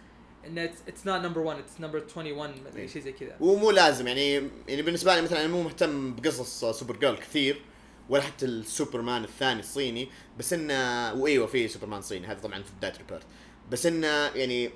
انه 0.46 0.64
it's 0.64 1.06
not 1.06 1.20
number 1.20 1.40
1 1.40 1.58
it's 1.58 1.80
number 1.80 1.98
21 1.98 2.62
ما 2.62 2.68
أدري 2.68 2.88
شيء 2.88 3.02
زي 3.02 3.12
كذا. 3.12 3.36
ومو 3.40 3.70
لازم 3.70 4.06
يعني 4.06 4.34
يعني 4.68 4.82
بالنسبة 4.82 5.16
لي 5.16 5.22
مثلا 5.22 5.40
أنا 5.40 5.48
مو 5.48 5.62
مهتم 5.62 6.14
بقصص 6.14 6.64
Supergirl 6.78 7.16
كثير 7.16 7.60
ولا 8.08 8.22
حتى 8.22 8.46
السوبرمان 8.46 9.24
الثاني 9.24 9.60
الصيني 9.60 10.08
بس 10.38 10.52
انه 10.52 11.12
وإيوه 11.14 11.46
في 11.46 11.68
سوبرمان 11.68 12.02
صيني 12.02 12.26
هذا 12.26 12.38
طبعا 12.38 12.62
في 12.62 12.72
بداية 12.78 12.92
Rebirth 12.98 13.26
بس 13.70 13.86
انه 13.86 14.06
يعني 14.06 14.70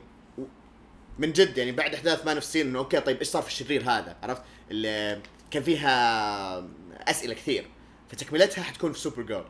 من 1.19 1.33
جد 1.33 1.59
يعني 1.59 1.73
بعد 1.73 1.95
أحداث 1.95 2.27
Man 2.27 2.37
of 2.37 2.45
Steel 2.45 2.67
إنه 2.67 2.79
okay 2.79 3.01
طيب 3.01 3.19
إيش 3.19 3.29
صار 3.29 3.43
في 3.43 3.49
الشرير 3.49 3.83
هذا؟ 3.83 4.17
عرفت؟ 4.23 4.43
اللي 4.71 5.21
كان 5.51 5.63
فيها 5.63 6.69
أسئلة 6.93 7.35
كثير 7.35 7.67
فتكملتها 8.09 8.63
حتكون 8.63 8.93
في 8.93 8.99
Supergirl. 8.99 9.45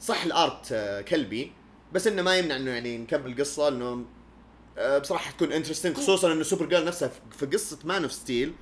صح 0.00 0.24
ال 0.24 0.37
art 0.37 0.74
كلبي 1.08 1.52
بس 1.92 2.06
إنه 2.06 2.22
ما 2.22 2.36
يمنع 2.38 2.56
إنه 2.56 2.70
يعني 2.70 2.98
نكمل 2.98 3.32
القصة 3.32 3.68
إنه 3.68 4.04
بصراحة 4.78 5.30
تكون 5.30 5.52
interesting 5.52 5.96
خصوصا 5.96 6.32
إنه 6.32 6.42
Supergirl 6.42 6.84
نفسها 6.84 7.10
في- 7.38 7.46
قصة 7.46 7.78
Man 7.84 8.02
of 8.02 8.12
Steel 8.12 8.52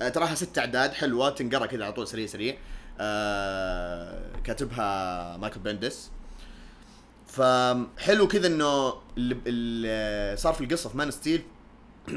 آه، 0.00 0.08
تراها 0.08 0.34
ست 0.34 0.58
أعداد 0.58 0.92
حلوة 0.92 1.30
تنقرأ 1.30 1.66
كذا 1.66 1.84
على 1.84 1.92
طول 1.92 2.08
سريع 2.08 2.26
سريع. 2.26 2.56
آه، 3.00 4.30
كاتبها 4.44 5.36
Michael 5.36 5.60
Bendis 5.60 6.10
فحلو 7.26 8.28
كذا 8.28 8.46
إنه 8.46 8.94
اللي, 9.18 10.36
صار 10.36 10.52
في 10.54 10.60
القصة 10.64 10.90
في 10.90 10.96
Man 10.96 11.10
Steel 11.10 11.42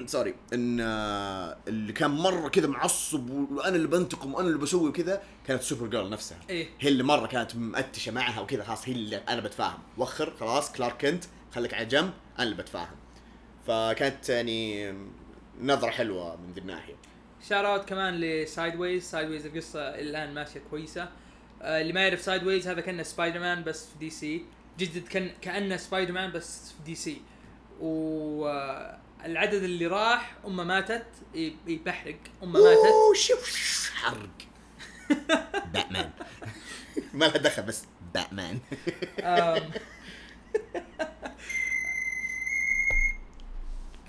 sorry 0.06 0.36
إن 0.54 0.80
آه، 0.82 1.58
اللي 1.68 1.94
كان 1.94 2.12
مرة 2.12 2.48
كذا 2.48 2.68
معصب 2.68 3.30
وأنا 3.30 3.76
اللي 3.76 3.88
بنتقم 3.88 4.34
وأنا 4.34 4.48
اللي 4.48 4.60
بسوي 4.60 4.90
وكذا 4.90 5.22
كانت 5.48 5.62
Supergirl 5.64 6.10
نفسها. 6.10 6.38
إيه. 6.50 6.70
هي 6.80 6.90
اللي 6.90 7.04
مرة 7.04 7.28
كانت 7.28 7.56
مأتشة 7.56 8.12
معها 8.12 8.42
وكذا 8.42 8.64
خلاص 8.64 8.88
هي 8.90 8.94
اللي 8.94 9.18
أنا 9.18 9.42
بتفاهم. 9.42 9.80
وخر 9.98 10.34
خلاص 10.40 10.72
Clark 10.72 11.06
كنت 11.06 11.24
خليك 11.56 11.74
على 11.74 11.86
جنب 11.86 12.12
أنا 12.40 12.44
اللي 12.44 12.56
بتفاهم. 12.56 12.96
فكانت 13.68 14.30
يعني 14.30 14.94
نظرة 15.62 15.90
حلوة 15.90 16.36
من 16.36 16.52
ذي 16.54 16.62
الناحية. 16.62 16.96
shout 17.50 17.74
out 17.74 17.90
كمان 17.90 18.14
ل 18.16 18.22
Sideways 18.22 18.76
Sideways 18.76 19.46
القصة 19.46 19.80
الآن 19.82 20.34
ماشية 20.34 20.62
كويسة. 20.70 21.10
آه 21.62 21.82
اللي 21.82 21.94
ما 21.94 22.02
يعرف 22.02 22.22
Sideways 22.22 22.68
هذا 22.68 22.82
كأنه 22.82 23.04
سبايدر 23.04 23.40
مان 23.40 23.64
بس 23.64 23.86
في 23.86 23.98
DC 24.00 24.46
جدد 24.80 25.08
كان 25.08 25.32
كأنه 25.42 25.78
سبايدر 25.78 26.12
مان 26.12 26.32
بس 26.32 26.72
في 26.72 26.84
DC 26.86 27.22
والعدد 27.80 29.64
اللي 29.64 29.88
راح 29.88 30.36
أمه 30.48 30.64
ماتت. 30.64 31.06
إي- 31.34 31.38
إي 31.68 31.82
بحرق 31.86 32.18
امه 32.44 32.60
ماتت. 32.60 32.86
اوه 32.86 33.14
شوف 33.14 33.90
حرق. 33.96 34.30
باتمان 35.74 36.10
ما 37.14 37.26
لها 37.26 37.38
دخل 37.38 37.64
بس 37.64 37.84
باتمان 38.14 38.60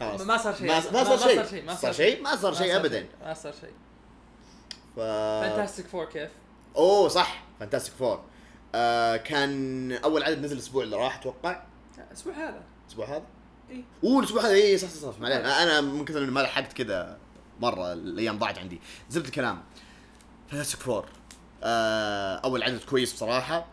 خلاص. 0.00 0.20
ما 0.20 0.36
صار 0.36 0.54
شيء. 0.54 0.66
ما 0.66 0.80
صار 0.80 1.48
شيء. 1.48 1.64
ما 1.64 1.74
صار 1.74 1.92
شيء؟ 1.92 2.22
ما 2.22 2.36
صار 2.36 2.54
شيء 2.54 2.76
ابدا. 2.76 3.06
ما 3.24 3.34
صار 3.34 3.52
شيء. 3.60 3.72
ف 4.96 5.00
Fantastic 5.00 5.86
Four 5.86 6.04
كيف؟ 6.04 6.30
أوه 6.76 7.08
صح. 7.08 7.44
Fantastic 7.60 7.94
Four 7.94 8.22
آه 8.74 9.16
كان 9.16 9.92
أول 9.92 10.22
عدد 10.22 10.44
نزل 10.44 10.56
الأسبوع 10.56 10.82
اللي 10.84 10.96
راح 10.96 11.18
أتوقع. 11.18 11.62
الأسبوع 12.08 12.34
هذا. 12.34 12.62
الأسبوع 12.84 13.06
هذا؟ 13.06 13.22
اي 13.70 13.84
أوه 14.04 14.20
الأسبوع 14.20 14.42
هذا. 14.42 14.52
اي 14.52 14.78
صح 14.78 14.88
صح 14.88 15.10
صح. 15.10 15.20
ما 15.20 15.26
علينا 15.26 15.62
أنا 15.62 15.80
من 15.80 16.04
كثر 16.04 16.30
ما 16.30 16.40
لحقت 16.40 16.72
كذا 16.72 17.18
مرة 17.60 17.92
الأيام 17.92 18.38
ضاعت 18.38 18.58
عندي. 18.58 18.80
زبد 19.10 19.24
الكلام. 19.24 19.62
Fantastic 20.50 20.80
Four 20.80 21.08
آه 21.62 22.36
أول 22.36 22.62
عدد 22.62 22.80
كويس 22.84 23.12
بصراحة. 23.12 23.66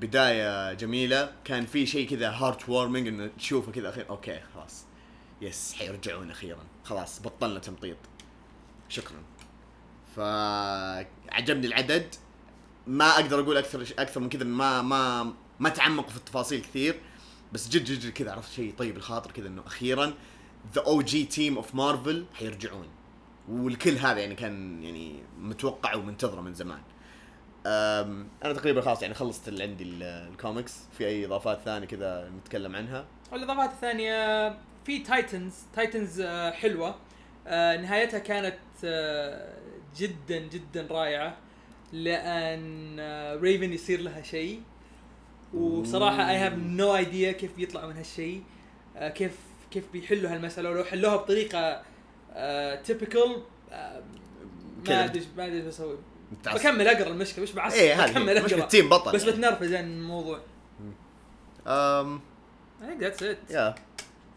بداية 0.00 0.72
جميلة. 0.72 1.32
كان 1.44 1.66
في 1.66 1.86
شيء 1.86 2.08
كذا 2.10 2.30
heartwarming 2.30 3.08
إنه 3.08 3.30
تشوفه 3.38 3.72
كذا 3.72 3.88
أخيرا 3.88 4.08
okay 4.10 4.40
خلاص. 4.54 4.84
yes 5.40 5.74
حيرجعون 5.74 6.30
أخيرا. 6.30 6.64
خلاص 6.84 7.22
بطلنا 7.22 7.58
تمطيط. 7.58 7.96
شكرا. 8.88 9.22
فعجبني 10.16 11.66
العدد. 11.66 12.14
ما 12.86 13.10
أقدر 13.10 13.40
أقول 13.40 13.56
أكثر 13.56 13.86
أكثر 13.98 14.20
من 14.20 14.28
كذا 14.28 14.44
ما 14.44 14.82
ما 14.82 15.32
ما 15.60 15.68
تعمقوا 15.68 16.10
في 16.10 16.16
التفاصيل 16.16 16.60
كثير. 16.60 17.00
بس 17.52 17.68
جد 17.68 17.84
جد 17.84 18.00
جد 18.00 18.12
كذا 18.12 18.32
عرفت 18.32 18.52
شيء 18.52 18.74
طيب 18.78 18.96
الخاطر 18.96 19.30
كذا 19.30 19.48
إنه 19.48 19.62
أخيرا 19.66 20.14
the 20.74 20.82
OG 20.86 21.24
team 21.24 21.56
of 21.56 21.74
Marvel 21.74 22.26
حيرجعون. 22.34 22.88
والكل 23.48 23.96
هذا 23.96 24.18
يعني 24.18 24.34
كان 24.34 24.82
يعني 24.82 25.22
متوقع 25.38 25.94
ومنتظره 25.94 26.40
من 26.40 26.54
زمان. 26.54 26.80
أنا 27.66 28.52
تقريبا 28.52 28.80
خلاص 28.80 29.02
يعني 29.02 29.14
خلصت 29.14 29.48
اللي 29.48 29.62
عندي 29.62 29.84
ال- 29.84 30.02
الكوميكس 30.02 30.74
في 30.98 31.06
أي 31.06 31.26
إضافات 31.26 31.60
ثانية 31.64 31.86
كذا 31.86 32.28
نتكلم 32.28 32.76
عنها؟ 32.76 33.06
والاضافات 33.32 33.70
الثانية 33.70 34.48
في 34.84 34.98
Titans 34.98 35.54
Titans 35.74 36.20
آه، 36.20 36.50
حلوة. 36.50 36.94
آه، 37.46 37.76
نهايتها 37.76 38.18
كانت 38.18 38.58
آه، 38.84 39.54
جدا 39.96 40.38
جدا 40.38 40.86
رائعة 40.90 41.36
لأن 41.92 42.96
ريفن 43.40 43.72
يصير 43.72 44.00
لها 44.00 44.22
شيء. 44.22 44.62
وصراحة 45.54 46.30
I 46.30 46.36
have 46.36 46.52
no 46.52 46.96
idea 46.96 47.32
كيف 47.32 47.56
بيطلعوا 47.56 47.90
من 47.90 47.96
هالشيء. 47.96 48.42
كيف 49.00 49.32
كيف 49.70 49.84
بيحلوا 49.92 50.30
هالمسألة. 50.30 50.70
ولو 50.70 50.84
حلوها 50.84 51.16
بطريقة 51.16 51.82
typical. 52.76 53.42
ما 54.88 55.04
أدري 55.04 55.26
ما 55.36 55.46
أدري 55.46 55.68
أسوي. 55.68 55.98
بكمل 56.46 56.88
أقرأ 56.88 57.08
المشكلة. 57.08 57.42
مش 57.42 57.52
بعصب 57.52 57.76
إيه 57.76 58.06
بكمل 58.06 58.38
أقرأ. 58.38 58.58
ال 58.58 58.64
team 58.64 58.88
بطل 58.88 59.12
بس 59.12 59.22
يعني. 59.22 59.32
بتنرفز 59.32 59.72
عن 59.72 59.84
الموضوع. 59.84 60.40
um 61.66 62.20
I 62.80 62.82
think 62.82 63.02
that's 63.04 63.22
it. 63.22 63.52
yeah 63.52 63.74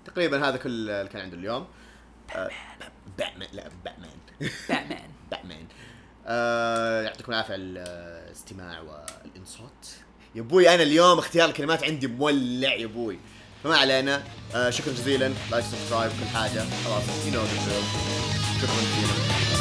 تقريبا 0.06 0.48
هذا 0.48 0.58
كل 0.58 0.89
اللي 0.89 1.10
كان 1.10 1.22
عنده 1.22 1.38
اليوم. 1.38 1.68
باتمان 3.18 3.48
لا 3.54 3.70
باتمان 3.86 4.10
باتمان 4.70 5.10
باتمان 5.32 5.68
آه 6.26 7.02
يعطيكم 7.02 7.32
العافية 7.32 7.54
على 7.54 7.63
الاستماع 7.63 8.80
والانصات. 8.80 9.88
يا 10.36 10.42
أبوي 10.42 10.76
أنا 10.76 10.84
اليوم 10.84 11.20
اختيار 11.20 11.50
الكلمات 11.50 11.84
عندي 11.84 12.08
مولع 12.08 12.74
يا 12.74 12.86
أبوي. 12.86 13.20
فما 13.63 13.78
علينا. 13.78 14.24
آه 14.56 14.70
شكرا 14.70 14.94
جزيلا. 14.94 15.34
like 15.52 15.65
subscribe 15.65 16.12
كل 16.12 16.38
حاجة. 16.38 16.63
خلاص 16.86 17.04
you 17.26 17.34
know 17.34 17.46
شكرا 17.46 18.74
جزيلا. 18.82 19.53